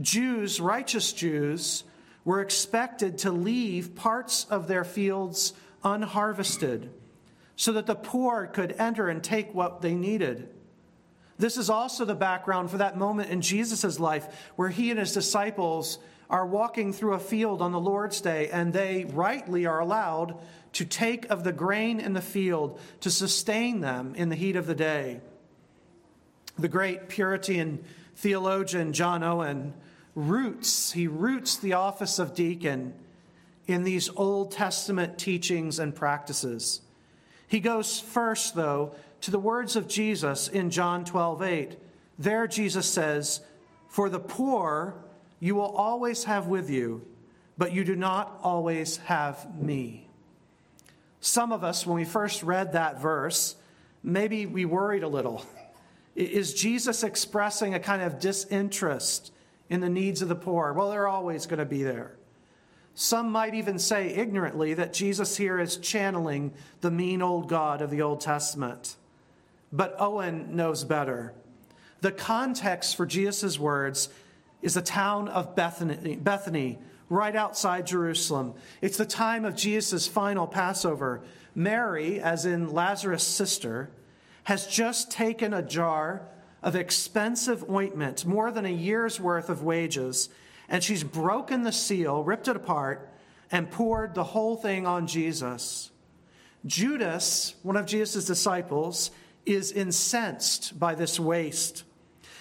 Jews, 0.00 0.60
righteous 0.60 1.12
Jews, 1.12 1.84
were 2.24 2.40
expected 2.40 3.18
to 3.18 3.32
leave 3.32 3.94
parts 3.94 4.46
of 4.48 4.68
their 4.68 4.84
fields 4.84 5.54
unharvested 5.82 6.90
so 7.62 7.70
that 7.70 7.86
the 7.86 7.94
poor 7.94 8.48
could 8.48 8.74
enter 8.76 9.08
and 9.08 9.22
take 9.22 9.54
what 9.54 9.82
they 9.82 9.94
needed. 9.94 10.48
This 11.38 11.56
is 11.56 11.70
also 11.70 12.04
the 12.04 12.12
background 12.12 12.72
for 12.72 12.78
that 12.78 12.98
moment 12.98 13.30
in 13.30 13.40
Jesus' 13.40 14.00
life 14.00 14.50
where 14.56 14.68
he 14.68 14.90
and 14.90 14.98
his 14.98 15.12
disciples 15.12 16.00
are 16.28 16.44
walking 16.44 16.92
through 16.92 17.14
a 17.14 17.20
field 17.20 17.62
on 17.62 17.70
the 17.70 17.78
Lord's 17.78 18.20
day, 18.20 18.48
and 18.48 18.72
they 18.72 19.04
rightly 19.04 19.64
are 19.64 19.78
allowed 19.78 20.40
to 20.72 20.84
take 20.84 21.30
of 21.30 21.44
the 21.44 21.52
grain 21.52 22.00
in 22.00 22.14
the 22.14 22.20
field 22.20 22.80
to 22.98 23.12
sustain 23.12 23.78
them 23.78 24.16
in 24.16 24.28
the 24.28 24.34
heat 24.34 24.56
of 24.56 24.66
the 24.66 24.74
day. 24.74 25.20
The 26.58 26.66
great 26.66 27.08
Puritan 27.08 27.84
theologian 28.16 28.92
John 28.92 29.22
Owen 29.22 29.72
roots, 30.16 30.90
he 30.90 31.06
roots 31.06 31.58
the 31.58 31.74
office 31.74 32.18
of 32.18 32.34
deacon 32.34 32.92
in 33.68 33.84
these 33.84 34.10
Old 34.16 34.50
Testament 34.50 35.16
teachings 35.16 35.78
and 35.78 35.94
practices. 35.94 36.80
He 37.52 37.60
goes 37.60 38.00
first, 38.00 38.54
though, 38.54 38.94
to 39.20 39.30
the 39.30 39.38
words 39.38 39.76
of 39.76 39.86
Jesus 39.86 40.48
in 40.48 40.70
John 40.70 41.04
12 41.04 41.42
8. 41.42 41.78
There, 42.18 42.46
Jesus 42.46 42.88
says, 42.88 43.42
For 43.88 44.08
the 44.08 44.18
poor 44.18 44.94
you 45.38 45.54
will 45.54 45.76
always 45.76 46.24
have 46.24 46.46
with 46.46 46.70
you, 46.70 47.06
but 47.58 47.74
you 47.74 47.84
do 47.84 47.94
not 47.94 48.40
always 48.42 48.96
have 48.96 49.54
me. 49.60 50.08
Some 51.20 51.52
of 51.52 51.62
us, 51.62 51.86
when 51.86 51.96
we 51.96 52.06
first 52.06 52.42
read 52.42 52.72
that 52.72 53.02
verse, 53.02 53.54
maybe 54.02 54.46
we 54.46 54.64
worried 54.64 55.02
a 55.02 55.08
little. 55.08 55.44
Is 56.16 56.54
Jesus 56.54 57.04
expressing 57.04 57.74
a 57.74 57.80
kind 57.80 58.00
of 58.00 58.18
disinterest 58.18 59.30
in 59.68 59.80
the 59.80 59.90
needs 59.90 60.22
of 60.22 60.30
the 60.30 60.34
poor? 60.34 60.72
Well, 60.72 60.88
they're 60.88 61.06
always 61.06 61.44
going 61.44 61.58
to 61.58 61.66
be 61.66 61.82
there. 61.82 62.16
Some 62.94 63.30
might 63.30 63.54
even 63.54 63.78
say 63.78 64.08
ignorantly 64.08 64.74
that 64.74 64.92
Jesus 64.92 65.36
here 65.36 65.58
is 65.58 65.78
channeling 65.78 66.52
the 66.80 66.90
mean 66.90 67.22
old 67.22 67.48
God 67.48 67.80
of 67.80 67.90
the 67.90 68.02
Old 68.02 68.20
Testament. 68.20 68.96
But 69.72 69.96
Owen 69.98 70.54
knows 70.54 70.84
better. 70.84 71.32
The 72.02 72.12
context 72.12 72.96
for 72.96 73.06
Jesus' 73.06 73.58
words 73.58 74.10
is 74.60 74.74
the 74.74 74.82
town 74.82 75.28
of 75.28 75.56
Bethany, 75.56 76.16
Bethany, 76.16 76.78
right 77.08 77.34
outside 77.34 77.86
Jerusalem. 77.86 78.54
It's 78.80 78.96
the 78.96 79.06
time 79.06 79.44
of 79.44 79.56
Jesus' 79.56 80.06
final 80.06 80.46
Passover. 80.46 81.22
Mary, 81.54 82.20
as 82.20 82.44
in 82.44 82.72
Lazarus' 82.72 83.26
sister, 83.26 83.90
has 84.44 84.66
just 84.66 85.10
taken 85.10 85.54
a 85.54 85.62
jar 85.62 86.22
of 86.62 86.76
expensive 86.76 87.68
ointment, 87.68 88.24
more 88.24 88.50
than 88.50 88.64
a 88.64 88.70
year's 88.70 89.20
worth 89.20 89.48
of 89.48 89.62
wages, 89.62 90.28
and 90.72 90.82
she's 90.82 91.04
broken 91.04 91.62
the 91.62 91.70
seal, 91.70 92.24
ripped 92.24 92.48
it 92.48 92.56
apart, 92.56 93.12
and 93.50 93.70
poured 93.70 94.14
the 94.14 94.24
whole 94.24 94.56
thing 94.56 94.86
on 94.86 95.06
Jesus. 95.06 95.90
Judas, 96.64 97.54
one 97.62 97.76
of 97.76 97.84
Jesus' 97.84 98.24
disciples, 98.24 99.10
is 99.44 99.70
incensed 99.70 100.80
by 100.80 100.94
this 100.94 101.20
waste. 101.20 101.84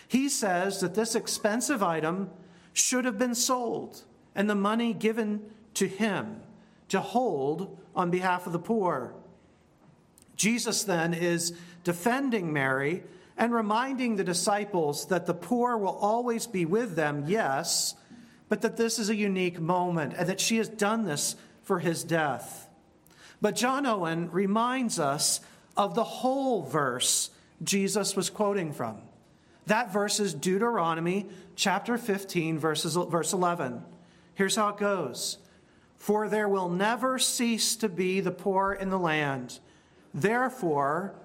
He 0.07 0.29
says 0.29 0.79
that 0.79 0.95
this 0.95 1.13
expensive 1.13 1.83
item 1.83 2.29
should 2.71 3.03
have 3.03 3.17
been 3.17 3.35
sold 3.35 4.03
and 4.33 4.49
the 4.49 4.55
money 4.55 4.93
given 4.93 5.41
to 5.73 5.87
him 5.87 6.41
to 6.87 7.01
hold 7.01 7.77
on 7.93 8.11
behalf 8.11 8.47
of 8.47 8.53
the 8.53 8.59
poor. 8.59 9.13
Jesus 10.37 10.85
then 10.85 11.13
is 11.13 11.53
defending 11.83 12.53
Mary 12.53 13.03
and 13.37 13.53
reminding 13.53 14.15
the 14.15 14.23
disciples 14.23 15.07
that 15.07 15.25
the 15.25 15.33
poor 15.33 15.75
will 15.75 15.97
always 15.97 16.47
be 16.47 16.65
with 16.65 16.95
them, 16.95 17.25
yes, 17.27 17.95
but 18.51 18.63
that 18.63 18.75
this 18.75 18.99
is 18.99 19.09
a 19.09 19.15
unique 19.15 19.61
moment 19.61 20.13
and 20.17 20.27
that 20.27 20.41
she 20.41 20.57
has 20.57 20.67
done 20.67 21.05
this 21.05 21.37
for 21.63 21.79
his 21.79 22.03
death. 22.03 22.67
But 23.39 23.55
John 23.55 23.85
Owen 23.85 24.29
reminds 24.29 24.99
us 24.99 25.39
of 25.77 25.95
the 25.95 26.03
whole 26.03 26.61
verse 26.61 27.29
Jesus 27.63 28.13
was 28.13 28.29
quoting 28.29 28.73
from. 28.73 28.97
That 29.67 29.93
verse 29.93 30.19
is 30.19 30.33
Deuteronomy 30.33 31.29
chapter 31.55 31.97
15, 31.97 32.59
verses, 32.59 32.97
verse 32.97 33.31
11. 33.31 33.85
Here's 34.33 34.57
how 34.57 34.67
it 34.67 34.77
goes 34.77 35.37
For 35.95 36.27
there 36.27 36.49
will 36.49 36.67
never 36.67 37.19
cease 37.19 37.77
to 37.77 37.87
be 37.87 38.19
the 38.19 38.31
poor 38.31 38.73
in 38.73 38.89
the 38.89 38.99
land. 38.99 39.59
Therefore, 40.13 41.15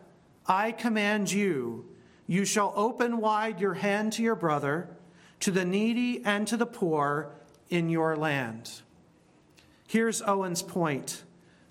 I 0.46 0.70
command 0.70 1.32
you, 1.32 1.86
you 2.28 2.44
shall 2.44 2.72
open 2.76 3.16
wide 3.18 3.60
your 3.60 3.74
hand 3.74 4.12
to 4.12 4.22
your 4.22 4.36
brother, 4.36 4.95
to 5.40 5.50
the 5.50 5.64
needy 5.64 6.22
and 6.24 6.46
to 6.48 6.56
the 6.56 6.66
poor 6.66 7.30
in 7.68 7.88
your 7.88 8.16
land. 8.16 8.82
Here's 9.86 10.22
Owen's 10.22 10.62
point. 10.62 11.22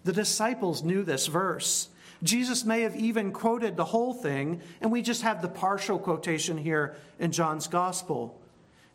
The 0.03 0.13
disciples 0.13 0.83
knew 0.83 1.03
this 1.03 1.27
verse. 1.27 1.89
Jesus 2.23 2.63
may 2.63 2.81
have 2.81 2.95
even 2.95 3.31
quoted 3.31 3.75
the 3.75 3.85
whole 3.85 4.13
thing, 4.13 4.61
and 4.81 4.91
we 4.91 5.01
just 5.01 5.23
have 5.23 5.41
the 5.41 5.47
partial 5.47 5.99
quotation 5.99 6.57
here 6.57 6.95
in 7.19 7.31
John's 7.31 7.67
gospel. 7.67 8.39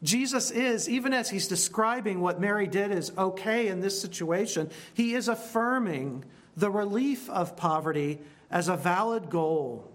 Jesus 0.03 0.51
is, 0.51 0.89
even 0.89 1.13
as 1.13 1.29
he's 1.29 1.47
describing 1.47 2.21
what 2.21 2.41
Mary 2.41 2.67
did 2.67 2.91
is 2.91 3.13
okay 3.19 3.69
in 3.69 3.81
this 3.81 4.01
situation, 4.01 4.71
he 4.95 5.15
is 5.15 5.29
affirming 5.29 6.25
the 6.57 6.71
relief 6.71 7.29
of 7.29 7.57
poverty 7.57 8.19
as 8.51 8.69
a 8.69 8.77
valid 8.77 9.29
goal. 9.29 9.91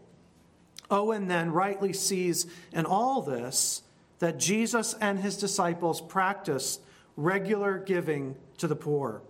Owen 0.92 1.28
then 1.28 1.52
rightly 1.52 1.94
sees 1.94 2.46
in 2.72 2.86
all 2.86 3.22
this 3.22 3.82
that 4.20 4.40
Jesus 4.40 4.96
and 5.02 5.20
his 5.20 5.38
disciples 5.38 6.02
practiced 6.02 6.82
regular 7.18 7.78
giving 7.78 8.36
to 8.58 8.68
the 8.68 8.76
poor. 8.76 9.22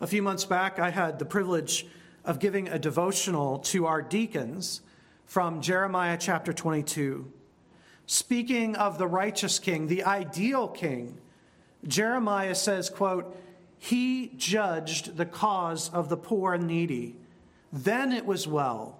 A 0.00 0.06
few 0.06 0.22
months 0.22 0.44
back, 0.44 0.78
I 0.78 0.90
had 0.90 1.18
the 1.18 1.24
privilege 1.24 1.86
of 2.24 2.38
giving 2.38 2.68
a 2.68 2.78
devotional 2.78 3.58
to 3.58 3.86
our 3.86 4.02
deacons 4.02 4.82
from 5.26 5.60
Jeremiah 5.60 6.16
chapter 6.18 6.52
22. 6.52 7.30
Speaking 8.06 8.76
of 8.76 8.98
the 8.98 9.06
righteous 9.06 9.58
king, 9.58 9.86
the 9.86 10.04
ideal 10.04 10.68
king, 10.68 11.18
Jeremiah 11.86 12.54
says, 12.54 12.90
quote, 12.90 13.36
He 13.78 14.32
judged 14.36 15.16
the 15.16 15.26
cause 15.26 15.88
of 15.90 16.08
the 16.08 16.16
poor 16.16 16.54
and 16.54 16.66
needy. 16.66 17.16
Then 17.72 18.12
it 18.12 18.26
was 18.26 18.48
well. 18.48 18.98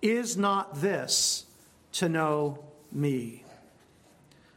Is 0.00 0.36
not 0.36 0.80
this 0.80 1.46
to 1.92 2.08
know 2.08 2.64
me? 2.90 3.41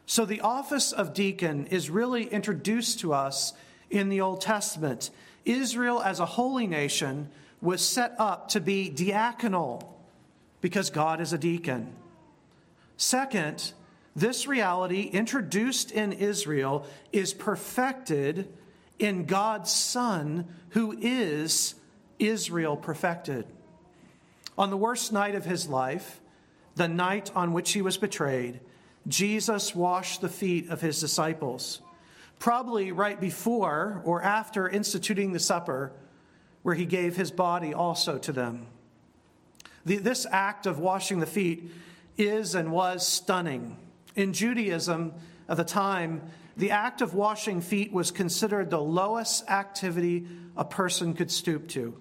So 0.06 0.24
the 0.24 0.40
office 0.40 0.92
of 0.92 1.14
deacon 1.14 1.66
is 1.66 1.90
really 1.90 2.24
introduced 2.24 3.00
to 3.00 3.12
us 3.12 3.52
in 3.90 4.08
the 4.08 4.20
Old 4.20 4.40
Testament. 4.40 5.10
Israel, 5.44 6.00
as 6.00 6.20
a 6.20 6.26
holy 6.26 6.68
nation, 6.68 7.28
was 7.60 7.84
set 7.84 8.14
up 8.18 8.48
to 8.50 8.60
be 8.60 8.90
diaconal 8.90 9.84
because 10.60 10.90
God 10.90 11.20
is 11.20 11.32
a 11.32 11.38
deacon. 11.38 11.92
Second, 12.96 13.72
this 14.14 14.46
reality 14.46 15.02
introduced 15.02 15.90
in 15.90 16.12
Israel 16.12 16.86
is 17.12 17.34
perfected 17.34 18.48
in 18.98 19.26
God's 19.26 19.70
Son, 19.70 20.46
who 20.70 20.96
is 20.98 21.74
Israel 22.18 22.76
perfected. 22.76 23.44
On 24.56 24.70
the 24.70 24.76
worst 24.76 25.12
night 25.12 25.34
of 25.34 25.44
his 25.44 25.68
life, 25.68 26.20
the 26.76 26.88
night 26.88 27.30
on 27.34 27.52
which 27.52 27.72
he 27.72 27.82
was 27.82 27.98
betrayed, 27.98 28.60
Jesus 29.08 29.74
washed 29.74 30.20
the 30.20 30.28
feet 30.28 30.68
of 30.70 30.80
his 30.80 31.00
disciples, 31.00 31.80
probably 32.38 32.92
right 32.92 33.20
before 33.20 34.02
or 34.04 34.22
after 34.22 34.68
instituting 34.68 35.32
the 35.32 35.40
supper 35.40 35.92
where 36.62 36.74
he 36.74 36.86
gave 36.86 37.16
his 37.16 37.30
body 37.30 37.72
also 37.72 38.18
to 38.18 38.32
them. 38.32 38.66
The, 39.84 39.98
this 39.98 40.26
act 40.30 40.66
of 40.66 40.80
washing 40.80 41.20
the 41.20 41.26
feet 41.26 41.70
is 42.18 42.54
and 42.54 42.72
was 42.72 43.06
stunning. 43.06 43.76
In 44.16 44.32
Judaism 44.32 45.14
at 45.48 45.56
the 45.56 45.64
time, 45.64 46.22
the 46.56 46.72
act 46.72 47.02
of 47.02 47.14
washing 47.14 47.60
feet 47.60 47.92
was 47.92 48.10
considered 48.10 48.70
the 48.70 48.80
lowest 48.80 49.48
activity 49.48 50.26
a 50.56 50.64
person 50.64 51.14
could 51.14 51.30
stoop 51.30 51.68
to. 51.68 51.94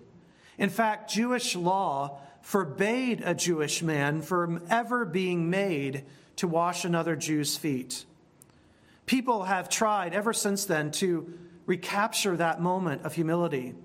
In 0.57 0.69
fact, 0.69 1.11
Jewish 1.11 1.55
law 1.55 2.19
forbade 2.41 3.21
a 3.23 3.35
Jewish 3.35 3.83
man 3.83 4.21
from 4.21 4.63
ever 4.69 5.03
being 5.03 5.49
made 5.49 6.05
to 6.37 6.47
wash 6.47 6.85
another 6.85 7.15
Jew's 7.15 7.57
feet. 7.57 8.05
People 9.05 9.43
have 9.43 9.69
tried 9.69 10.13
ever 10.13 10.33
since 10.33 10.65
then 10.65 10.91
to 10.91 11.31
recapture 11.65 12.35
that 12.37 12.61
moment 12.61 13.03
of 13.03 13.13
humility. 13.13 13.75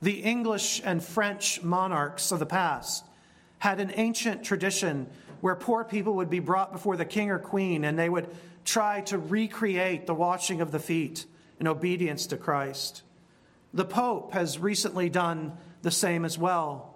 The 0.00 0.22
English 0.22 0.80
and 0.84 1.02
French 1.02 1.62
monarchs 1.62 2.30
of 2.30 2.38
the 2.38 2.46
past 2.46 3.04
had 3.58 3.80
an 3.80 3.92
ancient 3.94 4.44
tradition 4.44 5.08
where 5.40 5.56
poor 5.56 5.84
people 5.84 6.14
would 6.14 6.30
be 6.30 6.38
brought 6.38 6.72
before 6.72 6.96
the 6.96 7.04
king 7.04 7.30
or 7.30 7.38
queen 7.38 7.84
and 7.84 7.98
they 7.98 8.08
would 8.08 8.28
try 8.64 9.00
to 9.02 9.18
recreate 9.18 10.06
the 10.06 10.14
washing 10.14 10.60
of 10.60 10.70
the 10.70 10.78
feet 10.78 11.26
in 11.58 11.66
obedience 11.66 12.26
to 12.26 12.36
Christ. 12.36 13.02
The 13.74 13.84
Pope 13.84 14.32
has 14.32 14.58
recently 14.58 15.08
done 15.08 15.52
the 15.82 15.90
same 15.90 16.24
as 16.24 16.38
well. 16.38 16.94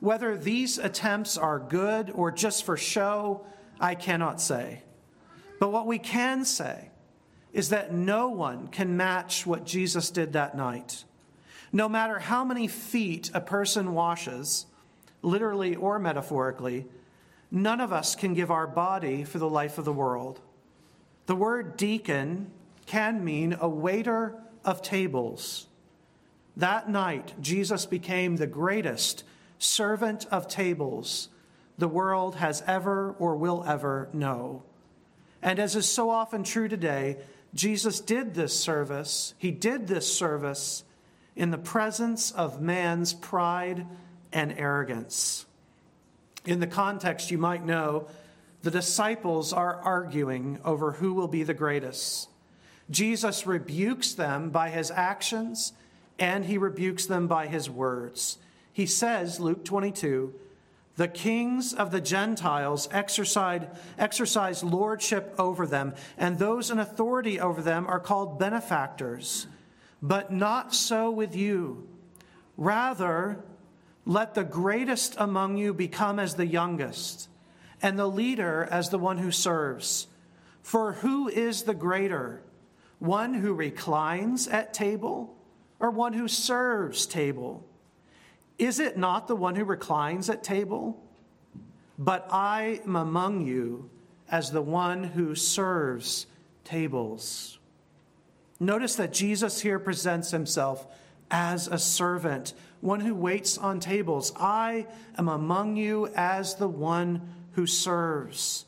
Whether 0.00 0.36
these 0.36 0.78
attempts 0.78 1.38
are 1.38 1.58
good 1.58 2.10
or 2.10 2.30
just 2.30 2.64
for 2.64 2.76
show, 2.76 3.46
I 3.84 3.94
cannot 3.94 4.40
say. 4.40 4.82
But 5.60 5.70
what 5.70 5.86
we 5.86 5.98
can 5.98 6.46
say 6.46 6.88
is 7.52 7.68
that 7.68 7.92
no 7.92 8.30
one 8.30 8.68
can 8.68 8.96
match 8.96 9.44
what 9.44 9.66
Jesus 9.66 10.10
did 10.10 10.32
that 10.32 10.56
night. 10.56 11.04
No 11.70 11.86
matter 11.86 12.18
how 12.18 12.46
many 12.46 12.66
feet 12.66 13.30
a 13.34 13.42
person 13.42 13.92
washes, 13.92 14.64
literally 15.20 15.76
or 15.76 15.98
metaphorically, 15.98 16.86
none 17.50 17.78
of 17.78 17.92
us 17.92 18.14
can 18.14 18.32
give 18.32 18.50
our 18.50 18.66
body 18.66 19.22
for 19.22 19.38
the 19.38 19.50
life 19.50 19.76
of 19.76 19.84
the 19.84 19.92
world. 19.92 20.40
The 21.26 21.36
word 21.36 21.76
deacon 21.76 22.52
can 22.86 23.22
mean 23.22 23.54
a 23.60 23.68
waiter 23.68 24.34
of 24.64 24.80
tables. 24.80 25.66
That 26.56 26.88
night, 26.88 27.34
Jesus 27.38 27.84
became 27.84 28.36
the 28.36 28.46
greatest 28.46 29.24
servant 29.58 30.24
of 30.30 30.48
tables 30.48 31.28
the 31.78 31.88
world 31.88 32.36
has 32.36 32.62
ever 32.66 33.14
or 33.18 33.36
will 33.36 33.64
ever 33.66 34.08
know. 34.12 34.62
And 35.42 35.58
as 35.58 35.76
is 35.76 35.88
so 35.88 36.10
often 36.10 36.44
true 36.44 36.68
today, 36.68 37.18
Jesus 37.54 38.00
did 38.00 38.34
this 38.34 38.58
service, 38.58 39.34
he 39.38 39.50
did 39.50 39.86
this 39.86 40.12
service 40.12 40.84
in 41.36 41.50
the 41.50 41.58
presence 41.58 42.30
of 42.30 42.60
man's 42.60 43.12
pride 43.12 43.86
and 44.32 44.52
arrogance. 44.58 45.46
In 46.44 46.60
the 46.60 46.66
context, 46.66 47.30
you 47.30 47.38
might 47.38 47.64
know 47.64 48.08
the 48.62 48.70
disciples 48.70 49.52
are 49.52 49.76
arguing 49.76 50.58
over 50.64 50.92
who 50.92 51.14
will 51.14 51.28
be 51.28 51.42
the 51.42 51.54
greatest. 51.54 52.28
Jesus 52.90 53.46
rebukes 53.46 54.12
them 54.14 54.50
by 54.50 54.70
his 54.70 54.90
actions 54.90 55.72
and 56.18 56.44
he 56.44 56.58
rebukes 56.58 57.06
them 57.06 57.26
by 57.26 57.46
his 57.46 57.68
words. 57.68 58.38
He 58.72 58.86
says, 58.86 59.40
Luke 59.40 59.64
22, 59.64 60.34
the 60.96 61.08
kings 61.08 61.74
of 61.74 61.90
the 61.90 62.00
Gentiles 62.00 62.88
exercise, 62.92 63.66
exercise 63.98 64.62
lordship 64.62 65.34
over 65.38 65.66
them, 65.66 65.94
and 66.16 66.38
those 66.38 66.70
in 66.70 66.78
authority 66.78 67.40
over 67.40 67.62
them 67.62 67.86
are 67.86 67.98
called 67.98 68.38
benefactors. 68.38 69.46
But 70.00 70.32
not 70.32 70.74
so 70.74 71.10
with 71.10 71.34
you. 71.34 71.88
Rather, 72.56 73.42
let 74.04 74.34
the 74.34 74.44
greatest 74.44 75.16
among 75.18 75.56
you 75.56 75.74
become 75.74 76.18
as 76.18 76.34
the 76.34 76.46
youngest, 76.46 77.28
and 77.82 77.98
the 77.98 78.06
leader 78.06 78.68
as 78.70 78.90
the 78.90 78.98
one 78.98 79.18
who 79.18 79.32
serves. 79.32 80.06
For 80.62 80.92
who 80.92 81.28
is 81.28 81.62
the 81.62 81.74
greater? 81.74 82.42
One 82.98 83.34
who 83.34 83.52
reclines 83.52 84.46
at 84.46 84.72
table, 84.72 85.36
or 85.80 85.90
one 85.90 86.12
who 86.12 86.28
serves 86.28 87.06
table? 87.06 87.66
Is 88.58 88.78
it 88.78 88.96
not 88.96 89.26
the 89.28 89.36
one 89.36 89.56
who 89.56 89.64
reclines 89.64 90.30
at 90.30 90.44
table? 90.44 91.02
But 91.98 92.26
I 92.30 92.80
am 92.84 92.96
among 92.96 93.46
you 93.46 93.90
as 94.30 94.50
the 94.50 94.62
one 94.62 95.04
who 95.04 95.34
serves 95.34 96.26
tables. 96.64 97.58
Notice 98.58 98.96
that 98.96 99.12
Jesus 99.12 99.60
here 99.60 99.78
presents 99.78 100.30
himself 100.30 100.86
as 101.30 101.68
a 101.68 101.78
servant, 101.78 102.54
one 102.80 103.00
who 103.00 103.14
waits 103.14 103.58
on 103.58 103.80
tables. 103.80 104.32
I 104.36 104.86
am 105.18 105.28
among 105.28 105.76
you 105.76 106.08
as 106.14 106.54
the 106.54 106.68
one 106.68 107.28
who 107.52 107.66
serves. 107.66 108.66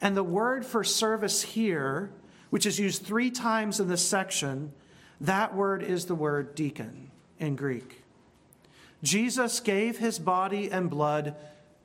And 0.00 0.16
the 0.16 0.24
word 0.24 0.66
for 0.66 0.82
service 0.82 1.42
here, 1.42 2.10
which 2.50 2.66
is 2.66 2.78
used 2.78 3.02
three 3.02 3.30
times 3.30 3.78
in 3.78 3.88
this 3.88 4.06
section, 4.06 4.72
that 5.20 5.54
word 5.54 5.82
is 5.82 6.06
the 6.06 6.14
word 6.14 6.54
deacon 6.54 7.10
in 7.38 7.54
Greek. 7.54 8.01
Jesus 9.02 9.60
gave 9.60 9.98
his 9.98 10.18
body 10.18 10.70
and 10.70 10.88
blood 10.88 11.34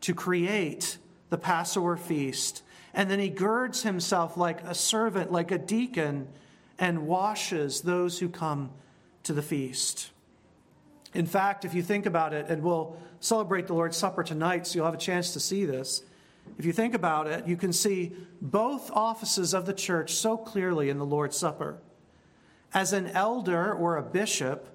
to 0.01 0.13
create 0.13 0.97
the 1.29 1.37
Passover 1.37 1.97
feast, 1.97 2.63
and 2.93 3.09
then 3.09 3.19
he 3.19 3.29
girds 3.29 3.83
himself 3.83 4.37
like 4.37 4.63
a 4.63 4.75
servant, 4.75 5.31
like 5.31 5.51
a 5.51 5.57
deacon 5.57 6.27
and 6.79 7.07
washes 7.07 7.81
those 7.81 8.19
who 8.19 8.29
come 8.29 8.71
to 9.23 9.33
the 9.33 9.41
feast. 9.41 10.11
In 11.13 11.25
fact, 11.25 11.65
if 11.65 11.73
you 11.73 11.81
think 11.81 12.05
about 12.05 12.33
it, 12.33 12.45
and 12.49 12.61
we'll 12.61 12.95
celebrate 13.19 13.67
the 13.67 13.73
Lord's 13.73 13.97
Supper 13.97 14.23
tonight, 14.23 14.67
so 14.67 14.75
you'll 14.75 14.85
have 14.85 14.93
a 14.93 14.97
chance 14.97 15.33
to 15.33 15.39
see 15.39 15.65
this. 15.65 16.03
If 16.57 16.65
you 16.65 16.71
think 16.71 16.93
about 16.93 17.27
it, 17.27 17.47
you 17.47 17.57
can 17.57 17.73
see 17.73 18.13
both 18.41 18.91
offices 18.91 19.53
of 19.53 19.65
the 19.65 19.73
church 19.73 20.13
so 20.13 20.37
clearly 20.37 20.89
in 20.89 20.97
the 20.97 21.05
Lord's 21.05 21.35
Supper. 21.35 21.79
As 22.73 22.93
an 22.93 23.07
elder 23.07 23.73
or 23.73 23.97
a 23.97 24.03
bishop, 24.03 24.67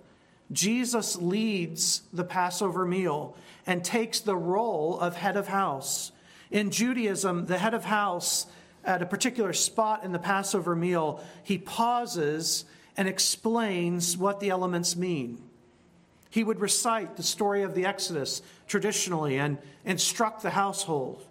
Jesus 0.53 1.17
leads 1.17 2.03
the 2.13 2.25
Passover 2.25 2.85
meal 2.85 3.37
and 3.67 3.85
takes 3.85 4.21
the 4.21 4.37
role 4.37 4.99
of 4.99 5.17
head 5.17 5.37
of 5.37 5.49
house. 5.49 6.13
In 6.51 6.71
Judaism, 6.71 7.47
the 7.47 7.59
head 7.59 7.75
of 7.75 7.85
house, 7.85 8.47
at 8.85 9.03
a 9.03 9.07
particular 9.07 9.53
spot 9.53 10.05
in 10.05 10.13
the 10.13 10.19
Passover 10.19 10.75
meal, 10.75 11.23
he 11.43 11.59
pauses 11.59 12.65
and 12.97 13.09
explains 13.09 14.17
what 14.17 14.41
the 14.41 14.51
elements 14.51 14.97
mean. 14.97 15.43
He 16.31 16.45
would 16.45 16.61
recite 16.61 17.17
the 17.17 17.23
story 17.23 17.63
of 17.63 17.75
the 17.75 17.87
Exodus 17.87 18.43
traditionally 18.67 19.39
and 19.39 19.59
instruct 19.85 20.43
the 20.43 20.51
household. 20.51 21.27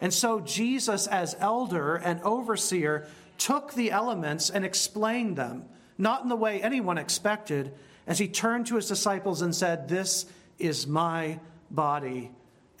And 0.00 0.12
so 0.12 0.40
Jesus, 0.40 1.06
as 1.06 1.36
elder 1.38 1.96
and 1.96 2.20
overseer, 2.22 3.06
took 3.38 3.74
the 3.74 3.90
elements 3.90 4.50
and 4.50 4.64
explained 4.64 5.36
them, 5.36 5.64
not 5.96 6.22
in 6.22 6.28
the 6.28 6.36
way 6.36 6.60
anyone 6.60 6.98
expected, 6.98 7.72
as 8.06 8.18
he 8.18 8.28
turned 8.28 8.66
to 8.66 8.76
his 8.76 8.88
disciples 8.88 9.42
and 9.42 9.54
said, 9.54 9.88
This 9.88 10.26
is 10.58 10.86
my 10.86 11.40
body 11.70 12.30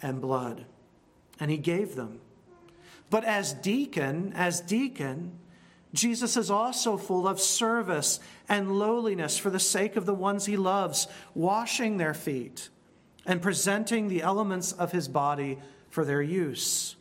and 0.02 0.20
blood. 0.20 0.64
And 1.40 1.50
he 1.50 1.56
gave 1.56 1.94
them. 1.94 2.20
But 3.10 3.24
as 3.24 3.52
deacon, 3.52 4.32
as 4.34 4.60
deacon, 4.60 5.38
Jesus 5.92 6.36
is 6.36 6.50
also 6.50 6.96
full 6.96 7.28
of 7.28 7.40
service 7.40 8.18
and 8.48 8.78
lowliness 8.78 9.38
for 9.38 9.50
the 9.50 9.60
sake 9.60 9.96
of 9.96 10.06
the 10.06 10.14
ones 10.14 10.46
he 10.46 10.56
loves, 10.56 11.06
washing 11.34 11.96
their 11.96 12.14
feet 12.14 12.68
and 13.26 13.40
presenting 13.40 14.08
the 14.08 14.22
elements 14.22 14.72
of 14.72 14.92
his 14.92 15.08
body 15.08 15.58
for 15.90 16.04
their 16.04 16.20
use. 16.22 16.96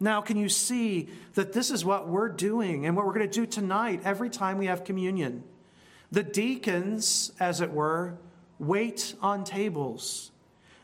Now, 0.00 0.20
can 0.20 0.36
you 0.36 0.48
see 0.48 1.08
that 1.34 1.52
this 1.52 1.70
is 1.70 1.84
what 1.84 2.08
we're 2.08 2.28
doing 2.28 2.86
and 2.86 2.96
what 2.96 3.06
we're 3.06 3.14
going 3.14 3.28
to 3.28 3.40
do 3.40 3.46
tonight 3.46 4.00
every 4.04 4.28
time 4.28 4.58
we 4.58 4.66
have 4.66 4.84
communion? 4.84 5.44
The 6.16 6.22
deacons, 6.22 7.30
as 7.38 7.60
it 7.60 7.72
were, 7.72 8.14
wait 8.58 9.14
on 9.20 9.44
tables. 9.44 10.30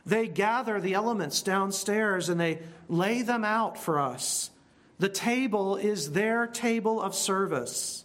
They 0.04 0.28
gather 0.28 0.78
the 0.78 0.92
elements 0.92 1.40
downstairs 1.40 2.28
and 2.28 2.38
they 2.38 2.58
lay 2.86 3.22
them 3.22 3.42
out 3.42 3.78
for 3.78 3.98
us. 3.98 4.50
The 4.98 5.08
table 5.08 5.76
is 5.76 6.12
their 6.12 6.46
table 6.46 7.00
of 7.00 7.14
service, 7.14 8.04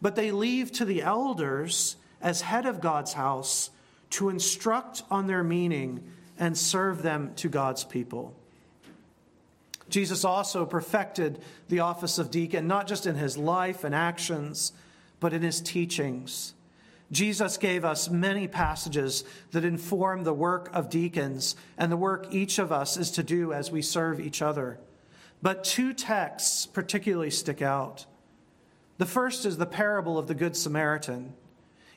but 0.00 0.16
they 0.16 0.30
leave 0.30 0.72
to 0.72 0.86
the 0.86 1.02
elders, 1.02 1.96
as 2.22 2.40
head 2.40 2.64
of 2.64 2.80
God's 2.80 3.12
house, 3.12 3.68
to 4.12 4.30
instruct 4.30 5.02
on 5.10 5.26
their 5.26 5.44
meaning 5.44 6.02
and 6.38 6.56
serve 6.56 7.02
them 7.02 7.34
to 7.36 7.50
God's 7.50 7.84
people. 7.84 8.34
Jesus 9.90 10.24
also 10.24 10.64
perfected 10.64 11.42
the 11.68 11.80
office 11.80 12.16
of 12.16 12.30
deacon, 12.30 12.66
not 12.66 12.86
just 12.86 13.06
in 13.06 13.16
his 13.16 13.36
life 13.36 13.84
and 13.84 13.94
actions, 13.94 14.72
but 15.24 15.32
in 15.32 15.40
his 15.40 15.62
teachings. 15.62 16.52
Jesus 17.10 17.56
gave 17.56 17.82
us 17.82 18.10
many 18.10 18.46
passages 18.46 19.24
that 19.52 19.64
inform 19.64 20.22
the 20.22 20.34
work 20.34 20.68
of 20.74 20.90
deacons 20.90 21.56
and 21.78 21.90
the 21.90 21.96
work 21.96 22.26
each 22.30 22.58
of 22.58 22.70
us 22.70 22.98
is 22.98 23.10
to 23.12 23.22
do 23.22 23.50
as 23.50 23.70
we 23.70 23.80
serve 23.80 24.20
each 24.20 24.42
other. 24.42 24.78
But 25.40 25.64
two 25.64 25.94
texts 25.94 26.66
particularly 26.66 27.30
stick 27.30 27.62
out. 27.62 28.04
The 28.98 29.06
first 29.06 29.46
is 29.46 29.56
the 29.56 29.64
parable 29.64 30.18
of 30.18 30.26
the 30.26 30.34
Good 30.34 30.58
Samaritan. 30.58 31.32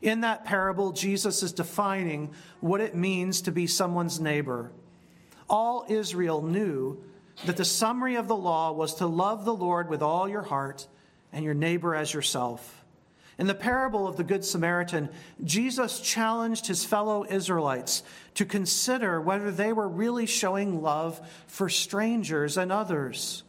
In 0.02 0.22
that 0.22 0.46
parable, 0.46 0.94
Jesus 0.94 1.44
is 1.44 1.52
defining 1.52 2.34
what 2.62 2.80
it 2.80 2.96
means 2.96 3.42
to 3.42 3.52
be 3.52 3.68
someone's 3.68 4.22
neighbor. 4.22 4.72
All 5.50 5.86
Israel 5.90 6.42
knew 6.42 7.04
that 7.44 7.58
the 7.58 7.66
summary 7.66 8.16
of 8.16 8.30
the 8.30 8.38
law 8.38 8.72
was 8.72 8.96
to 8.96 9.06
love 9.06 9.44
the 9.44 9.54
Lord 9.54 9.90
with 9.90 10.02
all 10.02 10.30
your 10.30 10.44
heart 10.44 10.88
and 11.34 11.44
your 11.44 11.54
neighbor 11.54 11.94
as 11.94 12.14
yourself. 12.14 12.77
In 13.38 13.46
the 13.46 13.54
parable 13.54 14.08
of 14.08 14.18
the 14.18 14.24
Good 14.24 14.44
Samaritan, 14.44 15.10
Jesus 15.44 16.00
challenged 16.00 16.66
his 16.66 16.84
fellow 16.84 17.24
Israelites 17.30 18.02
to 18.34 18.46
consider 18.46 19.22
whether 19.22 19.52
they 19.52 19.74
were 19.74 19.88
really 19.88 20.26
showing 20.26 20.82
love 20.82 21.22
for 21.46 21.70
strangers 21.70 22.58
and 22.58 22.72
others. 22.72 23.44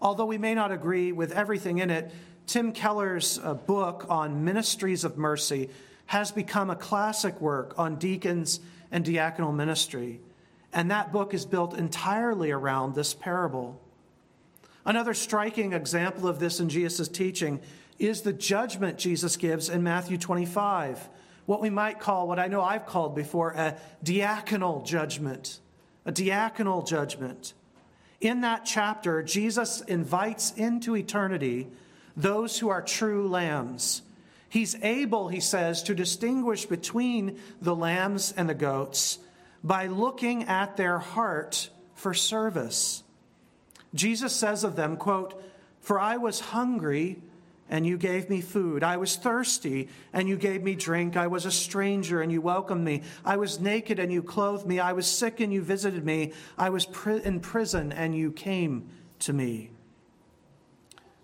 Although 0.00 0.26
we 0.26 0.38
may 0.38 0.54
not 0.54 0.70
agree 0.70 1.10
with 1.10 1.32
everything 1.32 1.78
in 1.78 1.90
it, 1.90 2.12
Tim 2.46 2.72
Keller's 2.72 3.40
uh, 3.42 3.54
book 3.54 4.06
on 4.08 4.44
ministries 4.44 5.04
of 5.04 5.18
mercy 5.18 5.70
has 6.06 6.30
become 6.30 6.70
a 6.70 6.76
classic 6.76 7.40
work 7.40 7.74
on 7.78 7.96
deacons 7.96 8.60
and 8.90 9.04
diaconal 9.04 9.54
ministry. 9.54 10.20
And 10.72 10.90
that 10.90 11.12
book 11.12 11.34
is 11.34 11.44
built 11.44 11.76
entirely 11.76 12.50
around 12.50 12.94
this 12.94 13.14
parable. 13.14 13.80
Another 14.84 15.14
striking 15.14 15.72
example 15.72 16.26
of 16.28 16.38
this 16.38 16.60
in 16.60 16.68
Jesus' 16.68 17.08
teaching 17.08 17.60
is 18.06 18.22
the 18.22 18.32
judgment 18.32 18.98
Jesus 18.98 19.36
gives 19.36 19.68
in 19.68 19.82
Matthew 19.82 20.18
25, 20.18 21.08
what 21.46 21.60
we 21.60 21.70
might 21.70 22.00
call, 22.00 22.28
what 22.28 22.38
I 22.38 22.48
know 22.48 22.62
I've 22.62 22.86
called 22.86 23.14
before, 23.14 23.50
a 23.50 23.76
diaconal 24.04 24.84
judgment. 24.84 25.60
A 26.04 26.12
diaconal 26.12 26.86
judgment. 26.86 27.54
In 28.20 28.40
that 28.42 28.64
chapter, 28.64 29.22
Jesus 29.22 29.80
invites 29.82 30.52
into 30.52 30.96
eternity 30.96 31.68
those 32.16 32.58
who 32.58 32.68
are 32.68 32.82
true 32.82 33.28
lambs. 33.28 34.02
He's 34.48 34.76
able, 34.82 35.28
he 35.28 35.40
says, 35.40 35.82
to 35.84 35.94
distinguish 35.94 36.66
between 36.66 37.38
the 37.60 37.74
lambs 37.74 38.32
and 38.36 38.48
the 38.48 38.54
goats 38.54 39.18
by 39.64 39.86
looking 39.86 40.44
at 40.44 40.76
their 40.76 40.98
heart 40.98 41.70
for 41.94 42.14
service. 42.14 43.02
Jesus 43.94 44.34
says 44.34 44.64
of 44.64 44.76
them, 44.76 44.96
quote, 44.96 45.40
For 45.80 45.98
I 45.98 46.16
was 46.16 46.40
hungry, 46.40 47.22
and 47.72 47.86
you 47.86 47.96
gave 47.96 48.28
me 48.28 48.42
food. 48.42 48.84
I 48.84 48.98
was 48.98 49.16
thirsty, 49.16 49.88
and 50.12 50.28
you 50.28 50.36
gave 50.36 50.62
me 50.62 50.74
drink. 50.74 51.16
I 51.16 51.26
was 51.26 51.46
a 51.46 51.50
stranger, 51.50 52.20
and 52.20 52.30
you 52.30 52.42
welcomed 52.42 52.84
me. 52.84 53.00
I 53.24 53.38
was 53.38 53.60
naked, 53.60 53.98
and 53.98 54.12
you 54.12 54.22
clothed 54.22 54.66
me. 54.66 54.78
I 54.78 54.92
was 54.92 55.06
sick, 55.06 55.40
and 55.40 55.50
you 55.50 55.62
visited 55.62 56.04
me. 56.04 56.34
I 56.58 56.68
was 56.68 56.86
in 57.24 57.40
prison, 57.40 57.90
and 57.90 58.14
you 58.14 58.30
came 58.30 58.90
to 59.20 59.32
me. 59.32 59.70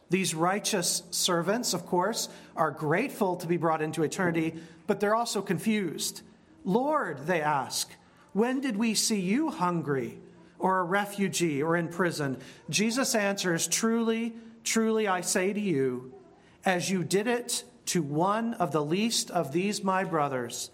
These 0.09 0.35
righteous 0.35 1.03
servants, 1.11 1.75
of 1.75 1.85
course, 1.85 2.31
are 2.57 2.71
grateful 2.71 3.37
to 3.37 3.47
be 3.47 3.59
brought 3.59 3.83
into 3.83 4.03
eternity, 4.03 4.55
but 4.87 5.01
they're 5.01 5.15
also 5.15 5.43
confused. 5.43 6.23
Lord, 6.65 7.27
they 7.27 7.43
ask, 7.43 7.93
when 8.33 8.63
did 8.63 8.79
we 8.79 8.95
see 8.95 9.21
you 9.21 9.51
hungry 9.51 10.19
or 10.59 10.79
a 10.79 10.85
refugee 10.85 11.63
or 11.63 11.77
in 11.77 11.89
prison? 11.89 12.39
Jesus 12.71 13.15
answers, 13.15 13.69
Truly, 13.69 14.33
truly, 14.65 15.07
I 15.07 15.21
say 15.21 15.53
to 15.53 15.61
you, 15.61 16.15
as 16.65 16.91
you 16.91 17.05
did 17.05 17.27
it 17.27 17.65
to 17.87 18.03
one 18.03 18.55
of 18.55 18.73
the 18.73 18.85
least 18.85 19.31
of 19.31 19.53
these 19.53 19.83
my 19.83 20.05
brothers, 20.05 20.71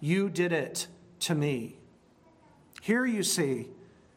you 0.00 0.28
did 0.28 0.52
it 0.52 0.86
to 1.20 1.34
me. 1.34 1.76
Here 2.80 3.04
you 3.04 3.22
see, 3.22 3.68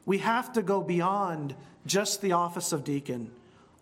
we 0.06 0.20
have 0.20 0.54
to 0.54 0.62
go 0.62 0.82
beyond 0.82 1.56
just 1.86 2.22
the 2.22 2.34
office 2.34 2.72
of 2.72 2.84
deacon. 2.84 3.32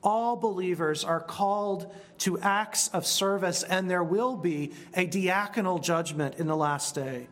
All 0.03 0.35
believers 0.35 1.03
are 1.03 1.19
called 1.19 1.93
to 2.19 2.39
acts 2.39 2.87
of 2.89 3.05
service, 3.05 3.63
and 3.63 3.89
there 3.89 4.03
will 4.03 4.35
be 4.35 4.71
a 4.93 5.05
diaconal 5.05 5.81
judgment 5.81 6.35
in 6.35 6.47
the 6.47 6.55
last 6.55 6.95
day. 6.95 7.27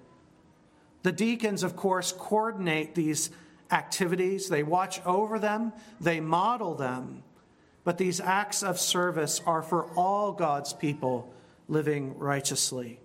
The 1.04 1.12
deacons, 1.12 1.64
of 1.64 1.76
course, 1.76 2.12
coordinate 2.12 2.96
these 2.96 3.30
activities, 3.72 4.50
they 4.50 4.64
watch 4.64 5.00
over 5.06 5.40
them, 5.40 5.74
they 6.02 6.20
model 6.20 6.76
them. 6.76 7.24
But 7.86 7.98
these 7.98 8.20
acts 8.20 8.64
of 8.64 8.80
service 8.80 9.42
are 9.46 9.62
for 9.62 9.86
all 9.96 10.34
God's 10.34 10.74
people 10.74 11.32
living 11.70 12.18
righteously. 12.18 13.00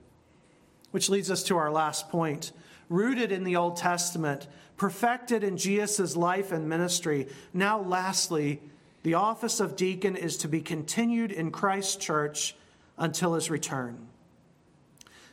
Which 0.90 1.08
leads 1.08 1.30
us 1.30 1.44
to 1.44 1.56
our 1.56 1.70
last 1.70 2.08
point. 2.08 2.50
Rooted 2.88 3.30
in 3.30 3.44
the 3.44 3.54
Old 3.54 3.76
Testament, 3.76 4.48
perfected 4.76 5.44
in 5.44 5.56
Jesus' 5.56 6.16
life 6.16 6.50
and 6.50 6.68
ministry. 6.68 7.28
Now, 7.54 7.80
lastly, 7.80 8.60
the 9.04 9.14
office 9.14 9.60
of 9.60 9.76
deacon 9.76 10.16
is 10.16 10.36
to 10.38 10.48
be 10.48 10.60
continued 10.60 11.30
in 11.30 11.52
Christ's 11.52 11.96
church 11.96 12.56
until 12.98 13.34
his 13.34 13.50
return. 13.50 14.08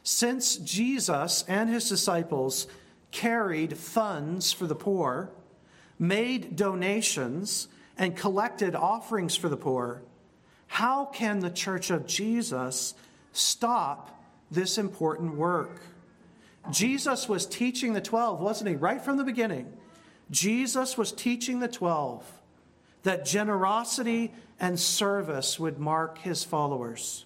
Since 0.03 0.57
Jesus 0.57 1.43
and 1.47 1.69
his 1.69 1.89
disciples 1.89 2.67
carried 3.11 3.77
funds 3.77 4.51
for 4.51 4.67
the 4.67 4.75
poor, 4.75 5.31
made 5.97 6.55
donations, 6.55 7.67
and 7.97 8.15
collected 8.15 8.75
offerings 8.75 9.35
for 9.35 9.49
the 9.49 9.57
poor, 9.57 10.01
how 10.67 11.05
can 11.05 11.39
the 11.39 11.49
church 11.49 11.89
of 11.89 12.05
Jesus 12.05 12.93
stop 13.31 14.21
this 14.51 14.77
important 14.77 15.35
work? 15.35 15.81
Jesus 16.71 17.29
was 17.29 17.45
teaching 17.45 17.93
the 17.93 18.01
12, 18.01 18.41
wasn't 18.41 18.69
he? 18.69 18.75
Right 18.75 19.01
from 19.01 19.17
the 19.17 19.23
beginning. 19.23 19.71
Jesus 20.29 20.97
was 20.97 21.11
teaching 21.11 21.59
the 21.59 21.67
12 21.67 22.25
that 23.03 23.25
generosity 23.25 24.33
and 24.59 24.77
service 24.77 25.59
would 25.59 25.79
mark 25.79 26.17
his 26.17 26.43
followers. 26.43 27.25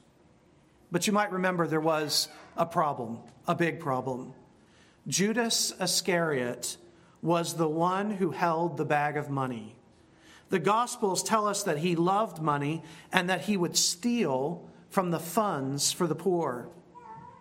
But 0.92 1.08
you 1.08 1.14
might 1.14 1.32
remember 1.32 1.66
there 1.66 1.80
was 1.80 2.28
a 2.56 2.66
problem, 2.66 3.20
a 3.48 3.56
big 3.56 3.80
problem. 3.80 4.34
Judas 5.08 5.74
Iscariot 5.80 6.78
was 7.22 7.56
the 7.56 7.68
one 7.68 8.12
who 8.12 8.32
held 8.32 8.78
the 8.78 8.86
bag 8.86 9.18
of 9.18 9.30
money. 9.30 9.76
The 10.52 10.60
Gospels 10.60 11.24
tell 11.24 11.48
us 11.48 11.64
that 11.64 11.78
he 11.78 11.96
loved 11.96 12.42
money 12.42 12.84
and 13.12 13.30
that 13.30 13.42
he 13.42 13.56
would 13.56 13.78
steal 13.78 14.70
from 14.90 15.10
the 15.10 15.20
funds 15.20 15.94
for 15.94 16.06
the 16.06 16.16
poor. 16.16 16.68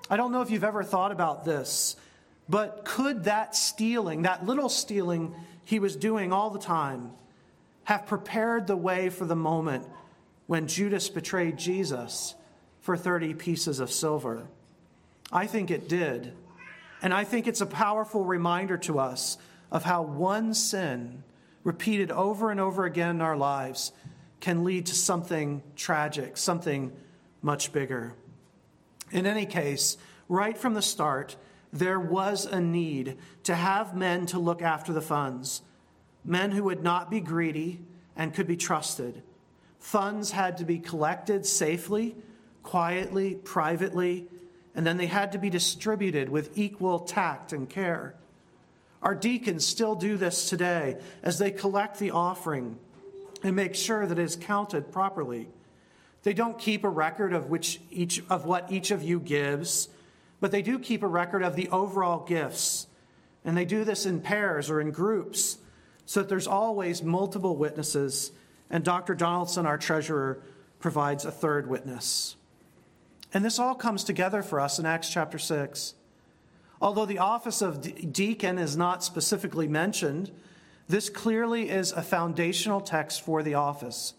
I 0.09 0.17
don't 0.17 0.31
know 0.31 0.43
if 0.43 0.51
you've 0.51 0.65
ever 0.65 0.85
thought 0.85 1.11
about 1.11 1.45
this, 1.45 1.97
but 2.49 2.85
could 2.85 3.25
that 3.25 3.57
stealing, 3.57 4.23
that 4.23 4.47
little 4.47 4.69
stealing 4.69 5.35
he 5.65 5.81
was 5.81 5.97
doing 5.97 6.33
all 6.33 6.51
the 6.51 6.61
time, 6.61 7.11
have 7.85 8.07
prepared 8.07 8.69
the 8.69 8.77
way 8.77 9.09
for 9.09 9.25
the 9.25 9.37
moment 9.37 9.85
when 10.47 10.69
Judas 10.69 11.09
betrayed 11.09 11.57
Jesus 11.57 12.37
for 12.81 12.97
30 12.97 13.35
pieces 13.35 13.81
of 13.81 13.91
silver? 13.91 14.47
I 15.33 15.49
think 15.49 15.73
it 15.73 15.89
did. 15.89 16.33
And 17.03 17.13
I 17.13 17.25
think 17.25 17.49
it's 17.49 17.61
a 17.61 17.67
powerful 17.67 18.25
reminder 18.25 18.77
to 18.79 19.01
us 19.01 19.37
of 19.73 19.83
how 19.83 20.03
one 20.03 20.55
sin, 20.55 21.25
repeated 21.65 22.11
over 22.11 22.51
and 22.51 22.61
over 22.61 22.85
again 22.85 23.17
in 23.17 23.21
our 23.21 23.37
lives, 23.37 23.93
can 24.41 24.65
lead 24.65 24.87
to 24.87 24.95
something 24.95 25.63
tragic, 25.77 26.37
something 26.37 26.93
much 27.43 27.73
bigger. 27.73 28.15
In 29.11 29.27
any 29.27 29.47
case, 29.47 29.99
right 30.29 30.57
from 30.57 30.75
the 30.75 30.83
start, 30.83 31.37
there 31.73 32.01
was 32.01 32.47
a 32.47 32.61
need 32.61 33.19
to 33.45 33.55
have 33.55 33.97
men 33.97 34.27
to 34.27 34.39
look 34.39 34.63
after 34.63 34.93
the 34.93 35.03
funds, 35.03 35.63
men 36.25 36.51
who 36.51 36.65
would 36.65 36.83
not 36.83 37.11
be 37.11 37.21
greedy 37.21 37.81
and 38.17 38.35
could 38.35 38.47
be 38.47 38.57
trusted. 38.57 39.23
Funds 39.79 40.31
had 40.31 40.59
to 40.59 40.65
be 40.65 40.79
collected 40.79 41.47
safely, 41.47 42.17
quietly, 42.63 43.35
privately, 43.35 44.27
and 44.75 44.87
then 44.87 44.97
they 44.97 45.07
had 45.07 45.33
to 45.33 45.39
be 45.39 45.51
distributed 45.51 46.29
with 46.29 46.57
equal 46.57 47.01
tact 47.01 47.53
and 47.53 47.69
care. 47.69 48.15
Our 49.03 49.15
deacons 49.15 49.67
still 49.67 49.95
do 49.95 50.17
this 50.17 50.49
today 50.49 50.99
as 51.23 51.39
they 51.39 51.51
collect 51.51 51.99
the 51.99 52.11
offering 52.11 52.79
and 53.43 53.57
make 53.57 53.75
sure 53.75 54.07
that 54.07 54.19
it 54.19 54.23
is 54.23 54.37
counted 54.37 54.93
properly. 54.93 55.49
They 56.23 56.35
don't 56.35 56.59
keep 56.59 56.85
a 56.85 56.89
record 56.89 57.33
of 57.33 57.49
which 57.49 57.81
each 57.91 58.23
of 58.29 58.45
what 58.45 58.71
each 58.71 58.91
of 58.91 59.03
you 59.03 59.21
gives, 59.21 59.89
but 60.39 60.51
they 60.51 60.61
do 60.61 60.79
keep 60.79 61.03
a 61.03 61.07
record 61.07 61.43
of 61.43 61.57
the 61.57 61.69
overall 61.71 62.27
gifts. 62.27 62.87
And 63.45 63.57
they 63.57 63.65
do 63.65 63.85
this 63.85 64.05
in 64.05 64.21
pairs 64.21 64.69
or 64.69 64.83
in 64.83 64.91
groups 64.91 65.57
so 66.05 66.21
that 66.21 66.29
there's 66.29 66.47
always 66.47 67.03
multiple 67.03 67.57
witnesses 67.57 68.33
and 68.71 68.85
Dr. 68.85 69.15
Donaldson 69.15 69.67
our 69.67 69.77
treasurer 69.77 70.43
provides 70.79 71.25
a 71.25 71.33
third 71.33 71.69
witness. 71.69 72.37
And 73.35 73.45
this 73.45 73.59
all 73.59 73.75
comes 73.75 74.05
together 74.05 74.43
for 74.43 74.61
us 74.61 74.79
in 74.79 74.87
Acts 74.87 75.11
chapter 75.11 75.39
6. 75.39 75.95
Although 76.81 77.07
the 77.07 77.19
office 77.19 77.61
of 77.61 78.13
deacon 78.13 78.59
is 78.59 78.77
not 78.77 79.05
specifically 79.05 79.69
mentioned, 79.69 80.31
this 80.89 81.11
clearly 81.11 81.69
is 81.69 81.93
a 81.93 82.03
foundational 82.03 82.81
text 82.81 83.21
for 83.21 83.43
the 83.43 83.55
office. 83.55 84.15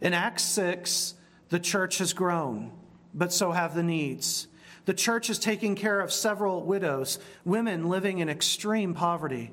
In 0.00 0.12
Acts 0.12 0.44
6, 0.44 1.14
the 1.48 1.58
church 1.58 1.98
has 1.98 2.12
grown, 2.12 2.70
but 3.14 3.32
so 3.32 3.52
have 3.52 3.74
the 3.74 3.82
needs. 3.82 4.46
The 4.84 4.94
church 4.94 5.30
is 5.30 5.38
taking 5.38 5.74
care 5.74 6.00
of 6.00 6.12
several 6.12 6.62
widows, 6.62 7.18
women 7.44 7.88
living 7.88 8.18
in 8.18 8.28
extreme 8.28 8.94
poverty. 8.94 9.50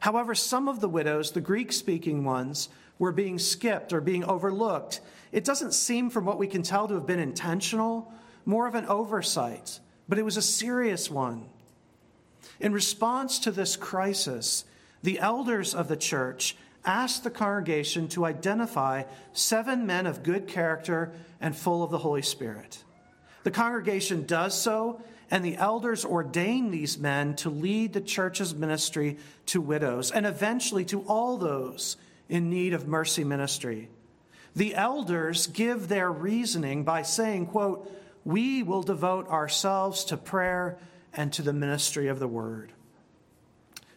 However, 0.00 0.34
some 0.34 0.68
of 0.68 0.80
the 0.80 0.88
widows, 0.88 1.32
the 1.32 1.40
Greek 1.40 1.72
speaking 1.72 2.22
ones, 2.24 2.68
were 2.98 3.12
being 3.12 3.38
skipped 3.38 3.92
or 3.92 4.00
being 4.00 4.24
overlooked. 4.24 5.00
It 5.32 5.44
doesn't 5.44 5.72
seem, 5.72 6.10
from 6.10 6.24
what 6.24 6.38
we 6.38 6.46
can 6.46 6.62
tell, 6.62 6.86
to 6.86 6.94
have 6.94 7.06
been 7.06 7.18
intentional, 7.18 8.12
more 8.44 8.66
of 8.66 8.74
an 8.74 8.86
oversight, 8.86 9.80
but 10.08 10.18
it 10.18 10.24
was 10.24 10.36
a 10.36 10.42
serious 10.42 11.10
one. 11.10 11.48
In 12.60 12.72
response 12.72 13.38
to 13.40 13.50
this 13.50 13.76
crisis, 13.76 14.64
the 15.02 15.18
elders 15.20 15.74
of 15.74 15.88
the 15.88 15.96
church 15.96 16.56
asked 16.84 17.24
the 17.24 17.30
congregation 17.30 18.08
to 18.08 18.24
identify 18.24 19.04
seven 19.32 19.86
men 19.86 20.06
of 20.06 20.22
good 20.22 20.46
character 20.48 21.12
and 21.40 21.54
full 21.54 21.82
of 21.82 21.90
the 21.90 21.98
Holy 21.98 22.22
Spirit. 22.22 22.82
The 23.44 23.50
congregation 23.50 24.26
does 24.26 24.60
so, 24.60 25.00
and 25.30 25.44
the 25.44 25.56
elders 25.56 26.04
ordain 26.04 26.70
these 26.70 26.98
men 26.98 27.36
to 27.36 27.50
lead 27.50 27.92
the 27.92 28.00
church's 28.00 28.54
ministry 28.54 29.18
to 29.46 29.60
widows 29.60 30.10
and 30.10 30.26
eventually 30.26 30.84
to 30.86 31.02
all 31.02 31.36
those 31.36 31.96
in 32.28 32.50
need 32.50 32.72
of 32.72 32.88
mercy 32.88 33.24
ministry. 33.24 33.88
The 34.56 34.74
elders 34.74 35.46
give 35.46 35.88
their 35.88 36.10
reasoning 36.10 36.84
by 36.84 37.02
saying, 37.02 37.46
quote, 37.46 37.92
we 38.24 38.62
will 38.62 38.82
devote 38.82 39.28
ourselves 39.28 40.04
to 40.04 40.16
prayer 40.16 40.78
and 41.18 41.32
to 41.32 41.42
the 41.42 41.52
ministry 41.52 42.06
of 42.06 42.20
the 42.20 42.28
word. 42.28 42.72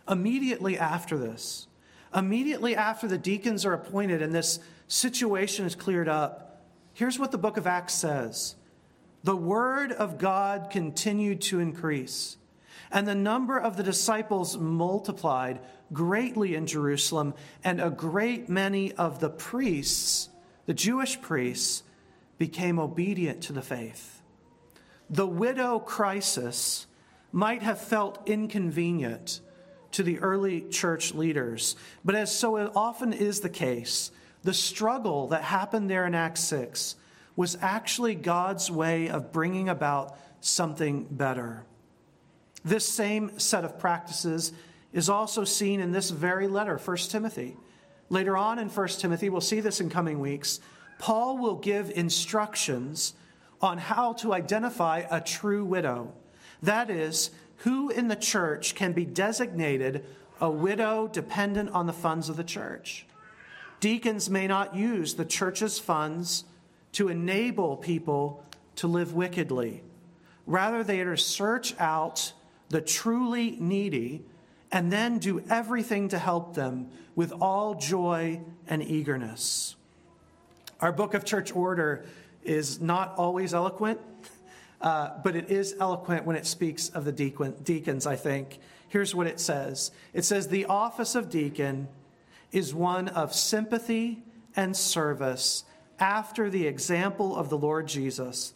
Immediately 0.10 0.76
after 0.76 1.20
this, 1.20 1.68
immediately 2.16 2.76
after 2.76 3.08
the 3.08 3.18
deacons 3.20 3.64
are 3.64 3.74
appointed 3.74 4.24
and 4.24 4.34
this 4.34 4.60
situation 4.88 5.68
is 5.68 5.76
cleared 5.76 6.10
up, 6.10 6.66
here's 6.96 7.20
what 7.20 7.32
the 7.32 7.38
book 7.38 7.58
of 7.58 7.68
Acts 7.68 7.94
says 7.94 8.56
The 9.24 9.36
word 9.36 9.92
of 9.92 10.18
God 10.18 10.72
continued 10.72 11.42
to 11.42 11.60
increase, 11.60 12.38
and 12.92 13.08
the 13.08 13.14
number 13.14 13.60
of 13.60 13.78
the 13.78 13.84
disciples 13.84 14.58
multiplied 14.58 15.60
greatly 15.94 16.56
in 16.56 16.66
Jerusalem, 16.66 17.36
and 17.64 17.80
a 17.80 17.92
great 17.92 18.50
many 18.50 18.94
of 18.94 19.20
the 19.20 19.30
priests, 19.30 20.30
the 20.66 20.74
Jewish 20.74 21.22
priests, 21.22 21.84
became 22.40 22.80
obedient 22.80 23.44
to 23.44 23.54
the 23.54 23.62
faith. 23.62 24.24
The 25.08 25.28
widow 25.28 25.78
crisis 25.78 26.88
might 27.32 27.62
have 27.62 27.80
felt 27.80 28.28
inconvenient 28.28 29.42
to 29.92 30.04
the 30.04 30.20
early 30.20 30.62
church 30.62 31.14
leaders, 31.14 31.76
but 32.04 32.16
as 32.16 32.36
so 32.36 32.58
often 32.76 33.14
is 33.14 33.42
the 33.42 33.50
case, 33.50 34.12
the 34.44 34.54
struggle 34.54 35.28
that 35.28 35.44
happened 35.44 35.90
there 35.90 36.06
in 36.06 36.16
Acts 36.16 36.44
6 36.46 36.96
was 37.36 37.58
actually 37.62 38.16
God's 38.16 38.72
way 38.72 39.10
of 39.10 39.32
bringing 39.32 39.70
about 39.70 40.18
something 40.42 41.06
better. 41.10 41.64
This 42.64 42.88
same 42.88 43.40
set 43.40 43.66
of 43.66 43.80
practices 43.80 44.54
is 44.94 45.10
also 45.10 45.44
seen 45.44 45.80
in 45.80 45.92
this 45.92 46.10
very 46.10 46.48
letter, 46.48 46.78
1 46.78 46.98
Timothy. 46.98 47.56
Later 48.10 48.36
on 48.36 48.60
in 48.60 48.70
1 48.70 48.88
Timothy, 48.90 49.30
we'll 49.30 49.42
see 49.42 49.62
this 49.62 49.80
in 49.80 49.90
coming 49.90 50.20
weeks, 50.20 50.60
Paul 51.00 51.38
will 51.38 51.56
give 51.56 51.90
instructions 51.92 53.14
on 53.62 53.78
how 53.78 54.14
to 54.14 54.34
identify 54.34 55.04
a 55.10 55.22
true 55.22 55.64
widow. 55.64 56.14
That 56.62 56.90
is, 56.90 57.32
who 57.58 57.90
in 57.90 58.08
the 58.08 58.16
church 58.16 58.76
can 58.76 58.94
be 58.94 59.06
designated 59.06 60.06
a 60.40 60.50
widow 60.50 61.08
dependent 61.08 61.70
on 61.72 61.86
the 61.86 61.94
funds 61.94 62.30
of 62.30 62.38
the 62.38 62.44
church. 62.44 63.06
Deacons 63.80 64.30
may 64.30 64.48
not 64.48 64.76
use 64.76 65.14
the 65.14 65.26
church's 65.26 65.80
funds 65.80 66.44
to 66.94 67.08
enable 67.08 67.78
people 67.78 68.44
to 68.76 68.88
live 68.88 69.14
wickedly. 69.14 69.84
Rather, 70.46 70.84
they 70.84 71.00
are 71.02 71.16
to 71.16 71.22
search 71.22 71.80
out 71.80 72.34
the 72.70 72.82
truly 72.82 73.58
needy 73.60 74.24
and 74.72 74.92
then 74.92 75.20
do 75.20 75.44
everything 75.50 76.10
to 76.10 76.18
help 76.18 76.56
them 76.56 76.90
with 77.16 77.32
all 77.34 77.76
joy 77.76 78.42
and 78.68 78.82
eagerness. 78.82 79.76
Our 80.80 80.92
book 80.92 81.14
of 81.14 81.26
church 81.26 81.56
order 81.56 82.06
is 82.44 82.82
not 82.82 83.16
always 83.18 83.54
eloquent, 83.54 84.00
uh, 84.82 85.12
but 85.24 85.36
it 85.36 85.50
is 85.50 85.76
eloquent 85.80 86.26
when 86.26 86.36
it 86.36 86.46
speaks 86.46 86.90
of 86.90 87.06
the 87.06 87.12
deacon, 87.12 87.56
deacons, 87.64 88.08
I 88.08 88.16
think. 88.16 88.60
Here's 88.88 89.16
what 89.16 89.28
it 89.28 89.40
says 89.40 89.92
it 90.14 90.26
says, 90.26 90.48
The 90.48 90.66
office 90.66 91.16
of 91.16 91.30
deacon 91.30 91.88
is 92.52 92.74
one 92.74 93.08
of 93.10 93.34
sympathy 93.34 94.24
and 94.56 94.76
service 94.76 95.64
after 96.00 96.50
the 96.50 96.68
example 96.68 97.36
of 97.36 97.50
the 97.50 97.58
Lord 97.58 97.88
Jesus. 97.88 98.54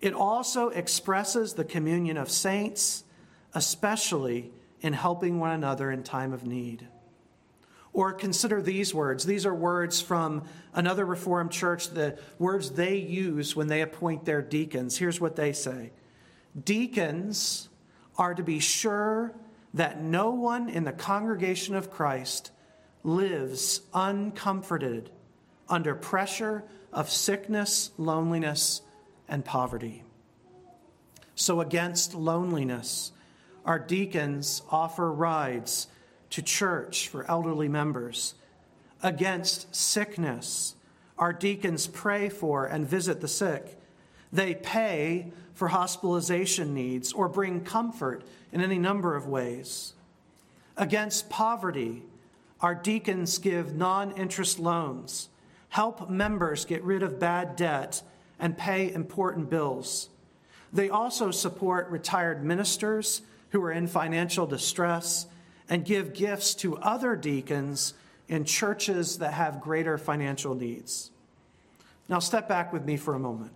It 0.00 0.14
also 0.14 0.70
expresses 0.70 1.54
the 1.54 1.64
communion 1.64 2.16
of 2.16 2.30
saints, 2.30 3.04
especially 3.54 4.50
in 4.80 4.92
helping 4.92 5.38
one 5.38 5.50
another 5.50 5.90
in 5.90 6.02
time 6.02 6.32
of 6.32 6.46
need. 6.46 6.86
Or 7.92 8.12
consider 8.12 8.62
these 8.62 8.94
words. 8.94 9.24
These 9.24 9.46
are 9.46 9.54
words 9.54 10.00
from 10.00 10.44
another 10.74 11.04
Reformed 11.04 11.50
church, 11.50 11.88
the 11.88 12.18
words 12.38 12.70
they 12.70 12.96
use 12.96 13.56
when 13.56 13.66
they 13.66 13.80
appoint 13.80 14.24
their 14.24 14.42
deacons. 14.42 14.96
Here's 14.98 15.20
what 15.20 15.36
they 15.36 15.52
say 15.52 15.92
Deacons 16.64 17.68
are 18.16 18.34
to 18.34 18.42
be 18.42 18.58
sure 18.58 19.34
that 19.74 20.02
no 20.02 20.30
one 20.30 20.68
in 20.68 20.84
the 20.84 20.92
congregation 20.92 21.74
of 21.74 21.90
Christ 21.90 22.50
lives 23.02 23.82
uncomforted 23.94 25.10
under 25.68 25.94
pressure 25.94 26.64
of 26.92 27.10
sickness, 27.10 27.90
loneliness, 27.96 28.82
and 29.28 29.44
poverty. 29.44 30.04
So, 31.34 31.60
against 31.60 32.14
loneliness, 32.14 33.12
our 33.64 33.78
deacons 33.78 34.62
offer 34.70 35.12
rides 35.12 35.86
to 36.30 36.42
church 36.42 37.08
for 37.08 37.28
elderly 37.30 37.68
members. 37.68 38.34
Against 39.02 39.74
sickness, 39.74 40.74
our 41.18 41.32
deacons 41.32 41.86
pray 41.86 42.28
for 42.28 42.66
and 42.66 42.86
visit 42.86 43.20
the 43.20 43.28
sick. 43.28 43.78
They 44.32 44.54
pay 44.54 45.32
for 45.54 45.68
hospitalization 45.68 46.74
needs 46.74 47.12
or 47.12 47.28
bring 47.28 47.62
comfort 47.64 48.24
in 48.52 48.60
any 48.60 48.78
number 48.78 49.16
of 49.16 49.26
ways. 49.26 49.94
Against 50.76 51.28
poverty, 51.28 52.02
our 52.60 52.74
deacons 52.74 53.38
give 53.38 53.74
non 53.74 54.12
interest 54.12 54.58
loans, 54.58 55.28
help 55.70 56.08
members 56.08 56.64
get 56.64 56.82
rid 56.82 57.02
of 57.02 57.18
bad 57.18 57.56
debt, 57.56 58.02
and 58.38 58.56
pay 58.56 58.92
important 58.92 59.50
bills. 59.50 60.08
They 60.72 60.90
also 60.90 61.30
support 61.30 61.88
retired 61.88 62.44
ministers 62.44 63.22
who 63.50 63.62
are 63.62 63.72
in 63.72 63.86
financial 63.86 64.46
distress 64.46 65.26
and 65.68 65.84
give 65.84 66.14
gifts 66.14 66.54
to 66.56 66.76
other 66.78 67.16
deacons 67.16 67.94
in 68.28 68.44
churches 68.44 69.18
that 69.18 69.34
have 69.34 69.60
greater 69.60 69.98
financial 69.98 70.54
needs. 70.54 71.10
Now, 72.08 72.18
step 72.18 72.48
back 72.48 72.72
with 72.72 72.84
me 72.84 72.96
for 72.96 73.14
a 73.14 73.18
moment. 73.18 73.52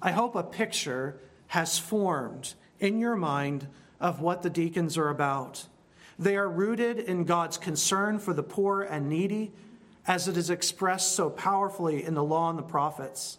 I 0.00 0.12
hope 0.12 0.34
a 0.34 0.42
picture 0.42 1.16
has 1.48 1.78
formed 1.78 2.54
in 2.80 2.98
your 2.98 3.16
mind 3.16 3.66
of 4.00 4.20
what 4.20 4.42
the 4.42 4.50
deacons 4.50 4.96
are 4.98 5.08
about. 5.08 5.66
They 6.18 6.36
are 6.36 6.48
rooted 6.48 6.98
in 6.98 7.24
God's 7.24 7.58
concern 7.58 8.18
for 8.18 8.34
the 8.34 8.42
poor 8.42 8.82
and 8.82 9.08
needy, 9.08 9.52
as 10.06 10.26
it 10.26 10.36
is 10.36 10.50
expressed 10.50 11.14
so 11.14 11.30
powerfully 11.30 12.04
in 12.04 12.14
the 12.14 12.24
law 12.24 12.50
and 12.50 12.58
the 12.58 12.62
prophets. 12.62 13.38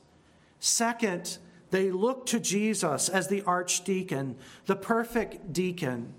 Second, 0.60 1.38
they 1.72 1.92
look 1.92 2.26
to 2.28 2.40
Jesus 2.40 3.10
as 3.10 3.28
the 3.28 3.42
archdeacon, 3.44 4.38
the 4.66 4.76
perfect 4.76 5.52
deacon, 5.52 6.14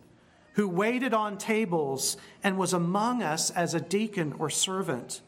who 0.54 0.68
waited 0.68 1.14
on 1.14 1.38
tables 1.38 2.16
and 2.42 2.56
was 2.56 2.72
among 2.72 3.22
us 3.22 3.50
as 3.50 3.74
a 3.74 3.80
deacon 3.80 4.34
or 4.38 4.50
servant. 4.50 5.20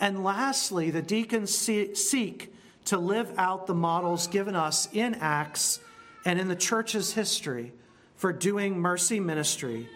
And 0.00 0.24
lastly, 0.24 0.90
the 0.90 1.02
deacons 1.02 1.54
seek 1.54 2.52
to 2.86 2.98
live 2.98 3.32
out 3.38 3.66
the 3.66 3.74
models 3.74 4.26
given 4.26 4.56
us 4.56 4.88
in 4.92 5.14
Acts 5.14 5.80
and 6.24 6.38
in 6.40 6.48
the 6.48 6.56
church's 6.56 7.14
history 7.14 7.72
for 8.16 8.32
doing 8.32 8.78
mercy 8.78 9.20
ministry 9.20 9.88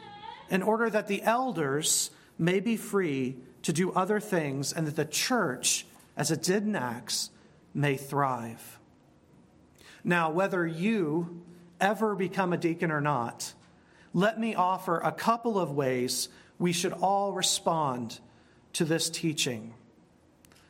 in 0.50 0.62
order 0.62 0.90
that 0.90 1.08
the 1.08 1.22
elders 1.22 2.10
may 2.38 2.60
be 2.60 2.76
free 2.76 3.36
to 3.62 3.72
do 3.72 3.92
other 3.92 4.20
things 4.20 4.72
and 4.72 4.86
that 4.86 4.96
the 4.96 5.04
church, 5.04 5.86
as 6.16 6.30
it 6.30 6.42
did 6.42 6.62
in 6.64 6.74
Acts, 6.74 7.30
may 7.74 7.96
thrive. 7.96 8.78
Now, 10.02 10.30
whether 10.30 10.66
you 10.66 11.42
ever 11.80 12.14
become 12.14 12.52
a 12.52 12.56
deacon 12.56 12.90
or 12.90 13.00
not, 13.00 13.52
let 14.12 14.38
me 14.40 14.54
offer 14.54 14.98
a 14.98 15.12
couple 15.12 15.58
of 15.58 15.72
ways 15.72 16.28
we 16.58 16.72
should 16.72 16.92
all 16.92 17.32
respond 17.32 18.20
to 18.74 18.84
this 18.84 19.10
teaching. 19.10 19.74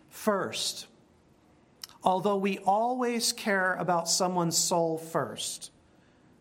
First, 0.08 0.86
although 2.02 2.36
we 2.36 2.58
always 2.58 3.32
care 3.32 3.74
about 3.74 4.08
someone's 4.08 4.56
soul 4.56 4.98
first 4.98 5.70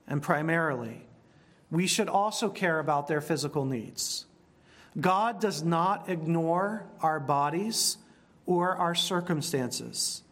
and 0.07 0.21
primarily, 0.21 1.05
we 1.69 1.87
should 1.87 2.09
also 2.09 2.49
care 2.49 2.79
about 2.79 3.07
their 3.07 3.21
physical 3.21 3.65
needs. 3.65 4.25
God 4.99 5.39
does 5.39 5.63
not 5.63 6.09
ignore 6.09 6.87
our 7.01 7.19
bodies 7.19 7.97
or 8.45 8.75
our 8.77 8.95
circumstances. 8.95 10.23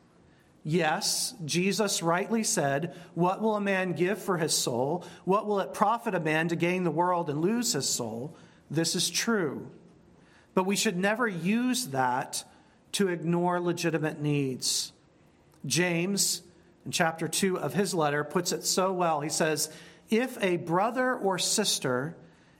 Yes, 0.67 1.35
Jesus 1.45 2.01
rightly 2.01 2.43
said, 2.43 2.95
What 3.13 3.39
will 3.39 3.55
a 3.55 3.61
man 3.61 3.93
give 3.93 4.19
for 4.19 4.37
his 4.37 4.57
soul? 4.57 5.05
What 5.23 5.45
will 5.45 5.59
it 5.59 5.75
profit 5.75 6.15
a 6.15 6.19
man 6.19 6.47
to 6.47 6.55
gain 6.55 6.83
the 6.83 6.89
world 6.89 7.29
and 7.29 7.39
lose 7.39 7.73
his 7.73 7.87
soul? 7.87 8.35
This 8.71 8.95
is 8.95 9.11
true. 9.11 9.69
But 10.55 10.65
we 10.65 10.75
should 10.75 10.97
never 10.97 11.27
use 11.27 11.89
that 11.89 12.43
to 12.93 13.09
ignore 13.09 13.59
legitimate 13.59 14.19
needs. 14.19 14.91
James, 15.67 16.41
in 16.83 16.91
chapter 16.91 17.27
2 17.27 17.59
of 17.59 17.75
his 17.75 17.93
letter, 17.93 18.23
puts 18.23 18.51
it 18.51 18.65
so 18.65 18.91
well. 18.91 19.21
He 19.21 19.29
says, 19.29 19.69
If 20.09 20.35
a 20.43 20.57
brother 20.57 21.13
or 21.13 21.37
sister 21.37 22.15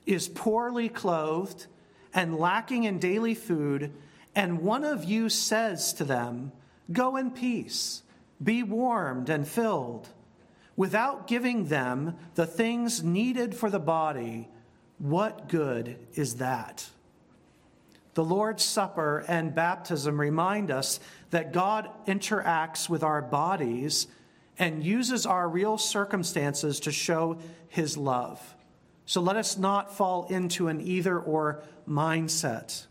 is 0.06 0.28
poorly 0.28 0.88
clothed 0.88 1.66
and 2.14 2.38
lacking 2.38 2.84
in 2.84 3.00
daily 3.00 3.34
food, 3.34 3.92
and 4.32 4.60
one 4.60 4.84
of 4.84 5.02
you 5.02 5.28
says 5.28 5.92
to 5.94 6.04
them, 6.04 6.52
Go 6.92 7.16
in 7.16 7.30
peace, 7.30 8.02
be 8.42 8.62
warmed 8.62 9.28
and 9.28 9.46
filled, 9.46 10.08
without 10.76 11.26
giving 11.26 11.66
them 11.66 12.16
the 12.34 12.46
things 12.46 13.02
needed 13.02 13.54
for 13.54 13.70
the 13.70 13.80
body, 13.80 14.48
what 14.98 15.48
good 15.48 15.98
is 16.14 16.36
that? 16.36 16.88
The 18.14 18.24
Lord's 18.24 18.64
Supper 18.64 19.24
and 19.28 19.54
baptism 19.54 20.18
remind 20.18 20.70
us 20.70 21.00
that 21.30 21.52
God 21.52 21.90
interacts 22.06 22.88
with 22.88 23.02
our 23.02 23.20
bodies 23.20 24.06
and 24.58 24.82
uses 24.82 25.26
our 25.26 25.48
real 25.48 25.76
circumstances 25.76 26.80
to 26.80 26.92
show 26.92 27.38
his 27.68 27.98
love. 27.98 28.54
So 29.04 29.20
let 29.20 29.36
us 29.36 29.58
not 29.58 29.94
fall 29.94 30.26
into 30.28 30.68
an 30.68 30.80
either 30.80 31.18
or 31.18 31.62
mindset. 31.86 32.86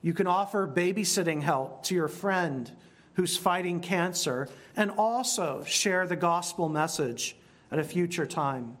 You 0.00 0.14
can 0.14 0.28
offer 0.28 0.68
babysitting 0.68 1.42
help 1.42 1.82
to 1.84 1.94
your 1.94 2.08
friend 2.08 2.70
who's 3.16 3.36
fighting 3.36 3.80
cancer 3.80 4.48
and 4.76 4.90
also 4.92 5.64
share 5.66 6.06
the 6.06 6.16
gospel 6.16 6.68
message 6.68 7.36
at 7.72 7.78
a 7.78 7.84
future 7.84 8.26
time. 8.26 8.76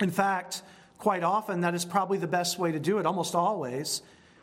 In 0.00 0.10
fact, 0.10 0.62
quite 0.98 1.22
often, 1.22 1.62
that 1.62 1.74
is 1.74 1.84
probably 1.84 2.18
the 2.18 2.26
best 2.26 2.58
way 2.58 2.72
to 2.72 2.78
do 2.78 2.98
it, 2.98 3.06
almost 3.06 3.34
always 3.34 4.02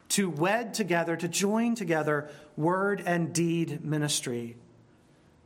to 0.09 0.29
wed 0.29 0.73
together, 0.73 1.15
to 1.15 1.27
join 1.27 1.75
together 1.75 2.29
word 2.55 3.01
and 3.05 3.33
deed 3.33 3.83
ministry. 3.83 4.55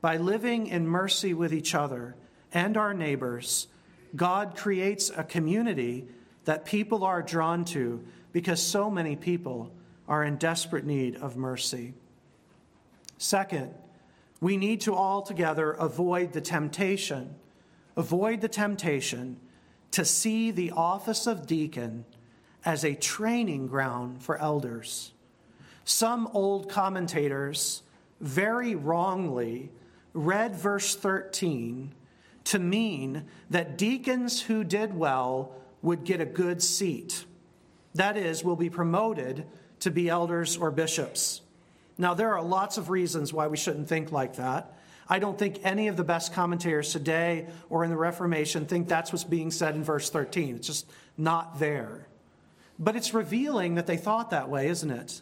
By 0.01 0.17
living 0.17 0.67
in 0.67 0.87
mercy 0.87 1.33
with 1.33 1.53
each 1.53 1.73
other 1.73 2.15
and 2.53 2.77
our 2.77 2.93
neighbors, 2.93 3.67
God 4.15 4.55
creates 4.55 5.09
a 5.15 5.23
community 5.23 6.07
that 6.45 6.65
people 6.65 7.03
are 7.03 7.21
drawn 7.21 7.65
to 7.65 8.03
because 8.31 8.61
so 8.61 8.89
many 8.89 9.15
people 9.15 9.71
are 10.07 10.23
in 10.23 10.37
desperate 10.37 10.85
need 10.85 11.15
of 11.15 11.37
mercy. 11.37 11.93
Second, 13.17 13.73
we 14.39 14.57
need 14.57 14.81
to 14.81 14.95
altogether 14.95 15.71
avoid 15.71 16.33
the 16.33 16.41
temptation, 16.41 17.35
avoid 17.95 18.41
the 18.41 18.47
temptation 18.47 19.39
to 19.91 20.05
see 20.05 20.51
the 20.51 20.71
office 20.71 21.25
of 21.25 21.47
deacon 21.47 22.05
as 22.63 22.83
a 22.83 22.93
training 22.93 23.67
ground 23.67 24.21
for 24.21 24.37
elders. 24.37 25.13
Some 25.85 26.27
old 26.33 26.69
commentators 26.69 27.81
very 28.19 28.75
wrongly 28.75 29.71
read 30.13 30.55
verse 30.55 30.95
13 30.95 31.93
to 32.43 32.59
mean 32.59 33.25
that 33.49 33.77
deacons 33.77 34.41
who 34.41 34.63
did 34.63 34.93
well 34.93 35.53
would 35.81 36.03
get 36.03 36.21
a 36.21 36.25
good 36.25 36.61
seat. 36.61 37.25
That 37.95 38.17
is, 38.17 38.43
will 38.43 38.55
be 38.55 38.69
promoted 38.69 39.45
to 39.79 39.91
be 39.91 40.09
elders 40.09 40.57
or 40.57 40.71
bishops. 40.71 41.41
Now, 41.97 42.13
there 42.13 42.33
are 42.35 42.41
lots 42.41 42.77
of 42.77 42.89
reasons 42.89 43.33
why 43.33 43.47
we 43.47 43.57
shouldn't 43.57 43.87
think 43.87 44.11
like 44.11 44.35
that. 44.35 44.73
I 45.09 45.19
don't 45.19 45.39
think 45.39 45.61
any 45.63 45.87
of 45.87 45.97
the 45.97 46.03
best 46.03 46.33
commentators 46.33 46.91
today 46.91 47.47
or 47.69 47.83
in 47.83 47.89
the 47.89 47.97
Reformation 47.97 48.65
think 48.65 48.87
that's 48.87 49.11
what's 49.11 49.23
being 49.23 49.51
said 49.51 49.75
in 49.75 49.83
verse 49.83 50.09
13. 50.09 50.57
It's 50.57 50.67
just 50.67 50.85
not 51.17 51.59
there. 51.59 52.07
But 52.77 52.95
it's 52.95 53.13
revealing 53.13 53.75
that 53.75 53.87
they 53.87 53.97
thought 53.97 54.31
that 54.31 54.49
way, 54.49 54.67
isn't 54.67 54.91
it? 54.91 55.21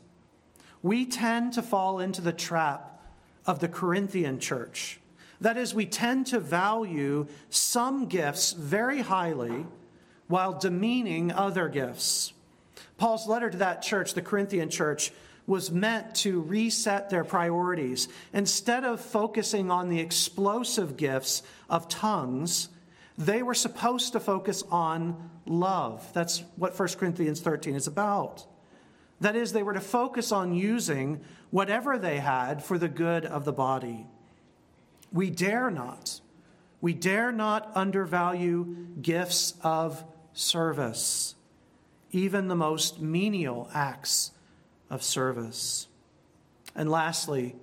We 0.82 1.06
tend 1.06 1.54
to 1.54 1.62
fall 1.62 2.00
into 2.00 2.22
the 2.22 2.34
trap 2.34 3.02
of 3.46 3.60
the 3.60 3.68
Corinthian 3.68 4.40
church. 4.40 5.00
That 5.40 5.58
is, 5.58 5.74
we 5.74 5.86
tend 5.86 6.28
to 6.28 6.40
value 6.40 7.28
some 7.50 8.08
gifts 8.08 8.54
very 8.54 9.02
highly 9.02 9.66
while 10.28 10.58
demeaning 10.58 11.32
other 11.32 11.70
gifts. 11.70 12.34
Paul's 12.98 13.28
letter 13.28 13.50
to 13.50 13.58
that 13.58 13.82
church, 13.82 14.14
the 14.14 14.22
Corinthian 14.22 14.70
church, 14.70 15.12
was 15.48 15.72
meant 15.72 16.16
to 16.16 16.42
reset 16.42 17.10
their 17.10 17.24
priorities. 17.24 18.08
Instead 18.34 18.84
of 18.84 19.00
focusing 19.00 19.70
on 19.70 19.90
the 19.90 20.00
explosive 20.00 20.98
gifts 20.98 21.44
of 21.70 21.88
tongues, 21.88 22.70
they 23.18 23.44
were 23.44 23.54
supposed 23.54 24.14
to 24.14 24.20
focus 24.20 24.64
on 24.72 25.30
love. 25.46 26.12
That's 26.14 26.44
what 26.56 26.78
1 26.78 26.90
Corinthians 26.98 27.42
13 27.42 27.76
is 27.76 27.88
about. 27.88 28.46
That 29.22 29.36
is, 29.36 29.54
they 29.54 29.64
were 29.64 29.74
to 29.74 29.82
focus 29.82 30.32
on 30.32 30.54
using 30.54 31.22
whatever 31.52 31.98
they 31.98 32.20
had 32.20 32.64
for 32.64 32.78
the 32.78 32.89
good 32.89 33.26
of 33.26 33.46
the 33.46 33.54
body. 33.54 34.06
We 35.14 35.30
dare 35.30 35.72
not, 35.72 36.20
we 36.82 36.93
dare 36.93 37.32
not 37.32 37.72
undervalue 37.76 38.76
gifts 39.02 39.54
of 39.64 40.04
service, 40.34 41.36
even 42.12 42.50
the 42.50 42.56
most 42.56 43.00
menial 43.00 43.70
acts 43.74 44.32
of 44.90 45.04
service. 45.04 45.88
And 46.76 46.90
lastly, 46.90 47.56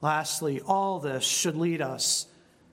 lastly, 0.00 0.60
all 0.60 0.98
this 0.98 1.24
should 1.24 1.56
lead 1.56 1.80
us 1.80 2.26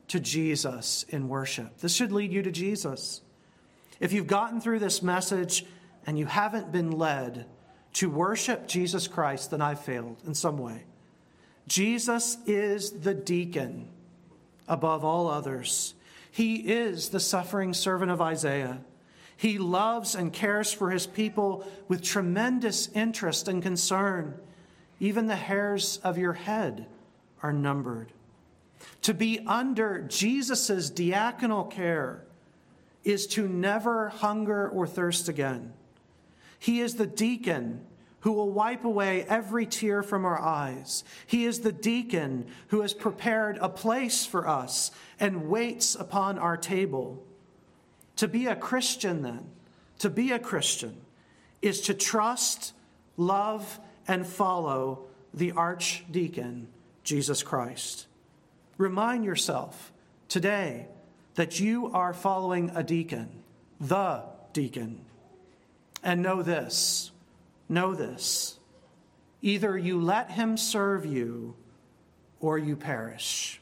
to 0.09 0.19
Jesus 0.19 1.05
in 1.09 1.27
worship. 1.27 1.79
This 1.79 1.93
should 1.93 2.11
lead 2.11 2.31
you 2.31 2.41
to 2.43 2.51
Jesus. 2.51 3.21
If 3.99 4.13
you've 4.13 4.27
gotten 4.27 4.61
through 4.61 4.79
this 4.79 5.01
message 5.01 5.65
and 6.05 6.17
you 6.17 6.25
haven't 6.25 6.71
been 6.71 6.91
led 6.91 7.45
to 7.93 8.09
worship 8.09 8.67
Jesus 8.67 9.07
Christ, 9.07 9.51
then 9.51 9.61
I've 9.61 9.81
failed 9.81 10.21
in 10.25 10.33
some 10.33 10.57
way. 10.57 10.83
Jesus 11.67 12.37
is 12.45 12.91
the 12.91 13.13
deacon 13.13 13.89
above 14.67 15.03
all 15.03 15.27
others. 15.27 15.93
He 16.31 16.55
is 16.55 17.09
the 17.09 17.19
suffering 17.19 17.73
servant 17.73 18.11
of 18.11 18.21
Isaiah. 18.21 18.79
He 19.37 19.59
loves 19.59 20.15
and 20.15 20.33
cares 20.33 20.73
for 20.73 20.89
his 20.89 21.05
people 21.05 21.65
with 21.87 22.01
tremendous 22.01 22.89
interest 22.89 23.47
and 23.47 23.61
concern. 23.61 24.39
Even 24.99 25.27
the 25.27 25.35
hairs 25.35 25.99
of 26.03 26.17
your 26.17 26.33
head 26.33 26.87
are 27.43 27.53
numbered. 27.53 28.11
To 29.03 29.13
be 29.13 29.39
under 29.45 30.01
Jesus' 30.01 30.91
diaconal 30.91 31.69
care 31.69 32.23
is 33.03 33.27
to 33.27 33.47
never 33.47 34.09
hunger 34.09 34.67
or 34.67 34.87
thirst 34.87 35.29
again. 35.29 35.73
He 36.59 36.81
is 36.81 36.95
the 36.95 37.07
deacon 37.07 37.85
who 38.21 38.31
will 38.31 38.49
wipe 38.49 38.83
away 38.83 39.23
every 39.23 39.65
tear 39.65 40.01
from 40.01 40.25
our 40.25 40.41
eyes. 40.41 41.03
He 41.27 41.45
is 41.45 41.59
the 41.59 41.71
deacon 41.71 42.47
who 42.69 42.81
has 42.81 42.93
prepared 42.93 43.57
a 43.61 43.69
place 43.69 44.25
for 44.25 44.47
us 44.47 44.91
and 45.19 45.47
waits 45.47 45.93
upon 45.95 46.39
our 46.39 46.57
table. 46.57 47.23
To 48.17 48.27
be 48.27 48.47
a 48.47 48.55
Christian, 48.55 49.21
then, 49.21 49.49
to 49.99 50.09
be 50.09 50.31
a 50.31 50.39
Christian 50.39 50.97
is 51.61 51.81
to 51.81 51.93
trust, 51.93 52.73
love, 53.15 53.79
and 54.07 54.25
follow 54.25 55.05
the 55.33 55.51
archdeacon, 55.51 56.67
Jesus 57.03 57.43
Christ. 57.43 58.07
Remind 58.77 59.23
yourself 59.23 59.91
today 60.27 60.87
that 61.35 61.59
you 61.59 61.91
are 61.93 62.13
following 62.13 62.71
a 62.75 62.83
deacon, 62.83 63.43
the 63.79 64.23
deacon. 64.53 65.05
And 66.03 66.21
know 66.21 66.41
this, 66.41 67.11
know 67.69 67.93
this. 67.95 68.57
Either 69.41 69.77
you 69.77 70.01
let 70.01 70.31
him 70.31 70.57
serve 70.57 71.05
you 71.05 71.55
or 72.39 72.57
you 72.57 72.75
perish. 72.75 73.61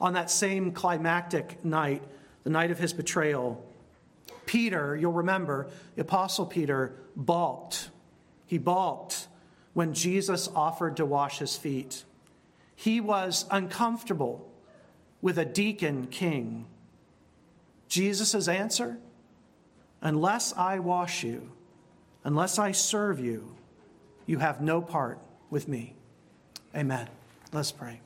On 0.00 0.12
that 0.14 0.30
same 0.30 0.72
climactic 0.72 1.64
night, 1.64 2.02
the 2.44 2.50
night 2.50 2.70
of 2.70 2.78
his 2.78 2.92
betrayal, 2.92 3.64
Peter, 4.46 4.96
you'll 4.96 5.12
remember, 5.12 5.68
the 5.96 6.02
Apostle 6.02 6.46
Peter 6.46 6.94
balked. 7.16 7.90
He 8.46 8.58
balked 8.58 9.28
when 9.72 9.94
Jesus 9.94 10.48
offered 10.54 10.96
to 10.98 11.06
wash 11.06 11.38
his 11.38 11.56
feet. 11.56 12.04
He 12.76 13.00
was 13.00 13.46
uncomfortable 13.50 14.48
with 15.20 15.38
a 15.38 15.44
deacon 15.44 16.06
king. 16.06 16.66
Jesus' 17.88 18.48
answer 18.48 18.98
Unless 20.02 20.52
I 20.52 20.80
wash 20.80 21.24
you, 21.24 21.50
unless 22.24 22.58
I 22.58 22.72
serve 22.72 23.18
you, 23.18 23.56
you 24.26 24.38
have 24.38 24.60
no 24.60 24.82
part 24.82 25.18
with 25.48 25.66
me. 25.66 25.94
Amen. 26.76 27.08
Let's 27.52 27.72
pray. 27.72 28.00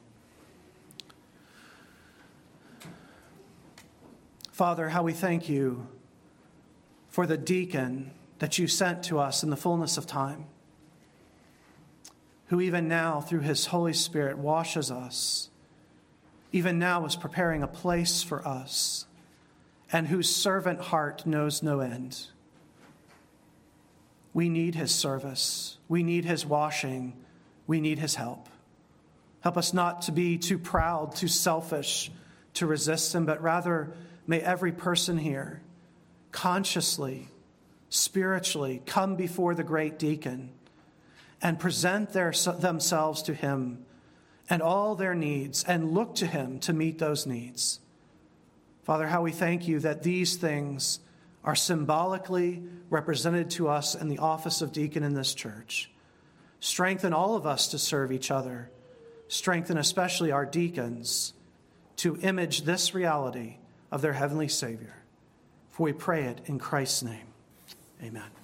Father, 4.59 4.89
how 4.89 5.05
we 5.05 5.13
thank 5.13 5.49
you 5.49 5.87
for 7.07 7.29
the 7.29 7.37
deacon 7.37 8.11
that 8.41 8.59
you 8.59 8.67
sent 8.67 9.05
to 9.05 9.21
us 9.21 9.45
in 9.45 9.51
the 9.51 9.57
fullness 9.57 9.97
of 9.97 10.05
time, 10.05 10.47
who 12.47 12.61
even 12.61 12.89
now, 12.89 13.21
through 13.21 13.43
his 13.43 13.67
Holy 13.67 13.93
Spirit, 13.93 14.37
washes 14.37 14.91
us, 14.91 15.49
even 16.51 16.77
now 16.77 17.07
is 17.07 17.15
preparing 17.15 17.63
a 17.63 17.69
place 17.69 18.25
for 18.25 18.45
us, 18.45 19.07
and 19.93 20.09
whose 20.09 20.29
servant 20.29 20.81
heart 20.81 21.25
knows 21.25 21.63
no 21.63 21.79
end. 21.79 22.27
We 24.35 24.49
need 24.49 24.75
his 24.75 24.93
service, 24.93 25.79
we 25.89 26.03
need 26.03 26.25
his 26.25 26.45
washing, 26.45 27.13
we 27.69 27.81
need 27.81 28.01
his 28.01 28.17
help. 28.17 28.49
Help 29.43 29.57
us 29.57 29.73
not 29.73 30.03
to 30.03 30.11
be 30.11 30.37
too 30.37 30.59
proud, 30.59 31.15
too 31.15 31.29
selfish 31.29 32.11
to 32.55 32.67
resist 32.67 33.15
him, 33.15 33.25
but 33.25 33.41
rather 33.41 33.95
May 34.29 34.41
every 34.41 34.73
person 34.73 35.17
here 35.17 35.63
consciously, 36.31 37.29
spiritually 37.89 38.83
come 38.85 39.17
before 39.17 39.55
the 39.55 39.65
great 39.65 39.99
deacon 39.99 40.51
and 41.41 41.59
present 41.59 42.13
their, 42.13 42.33
themselves 42.59 43.23
to 43.23 43.35
him 43.35 43.87
and 44.51 44.61
all 44.61 44.95
their 44.95 45.15
needs 45.15 45.65
and 45.65 45.93
look 45.93 46.15
to 46.17 46.27
him 46.27 46.61
to 46.61 46.75
meet 46.75 46.99
those 46.99 47.27
needs. 47.27 47.81
Father, 48.83 49.07
how 49.07 49.23
we 49.23 49.33
thank 49.33 49.67
you 49.67 49.81
that 49.81 50.03
these 50.03 50.37
things 50.37 51.01
are 51.43 51.55
symbolically 51.55 52.63
represented 52.91 53.49
to 53.49 53.69
us 53.69 53.95
in 53.95 54.09
the 54.09 54.19
office 54.19 54.61
of 54.61 54.73
deacon 54.73 55.03
in 55.03 55.15
this 55.15 55.33
church. 55.33 55.91
Strengthen 56.61 57.15
all 57.15 57.35
of 57.35 57.47
us 57.47 57.69
to 57.69 57.79
serve 57.79 58.13
each 58.13 58.31
other. 58.31 58.71
Strengthen 59.29 59.79
especially 59.79 60.33
our 60.33 60.45
deacons 60.45 61.33
to 61.97 62.19
image 62.21 62.63
this 62.63 62.95
reality 62.95 63.57
of 63.91 64.03
their 64.03 64.13
heavenly 64.15 64.49
Savior. 64.49 64.95
For 65.71 65.85
we 65.85 65.93
pray 65.93 66.25
it 66.25 66.41
in 66.47 66.59
Christ's 66.59 67.03
name. 67.03 67.27
Amen. 68.03 68.38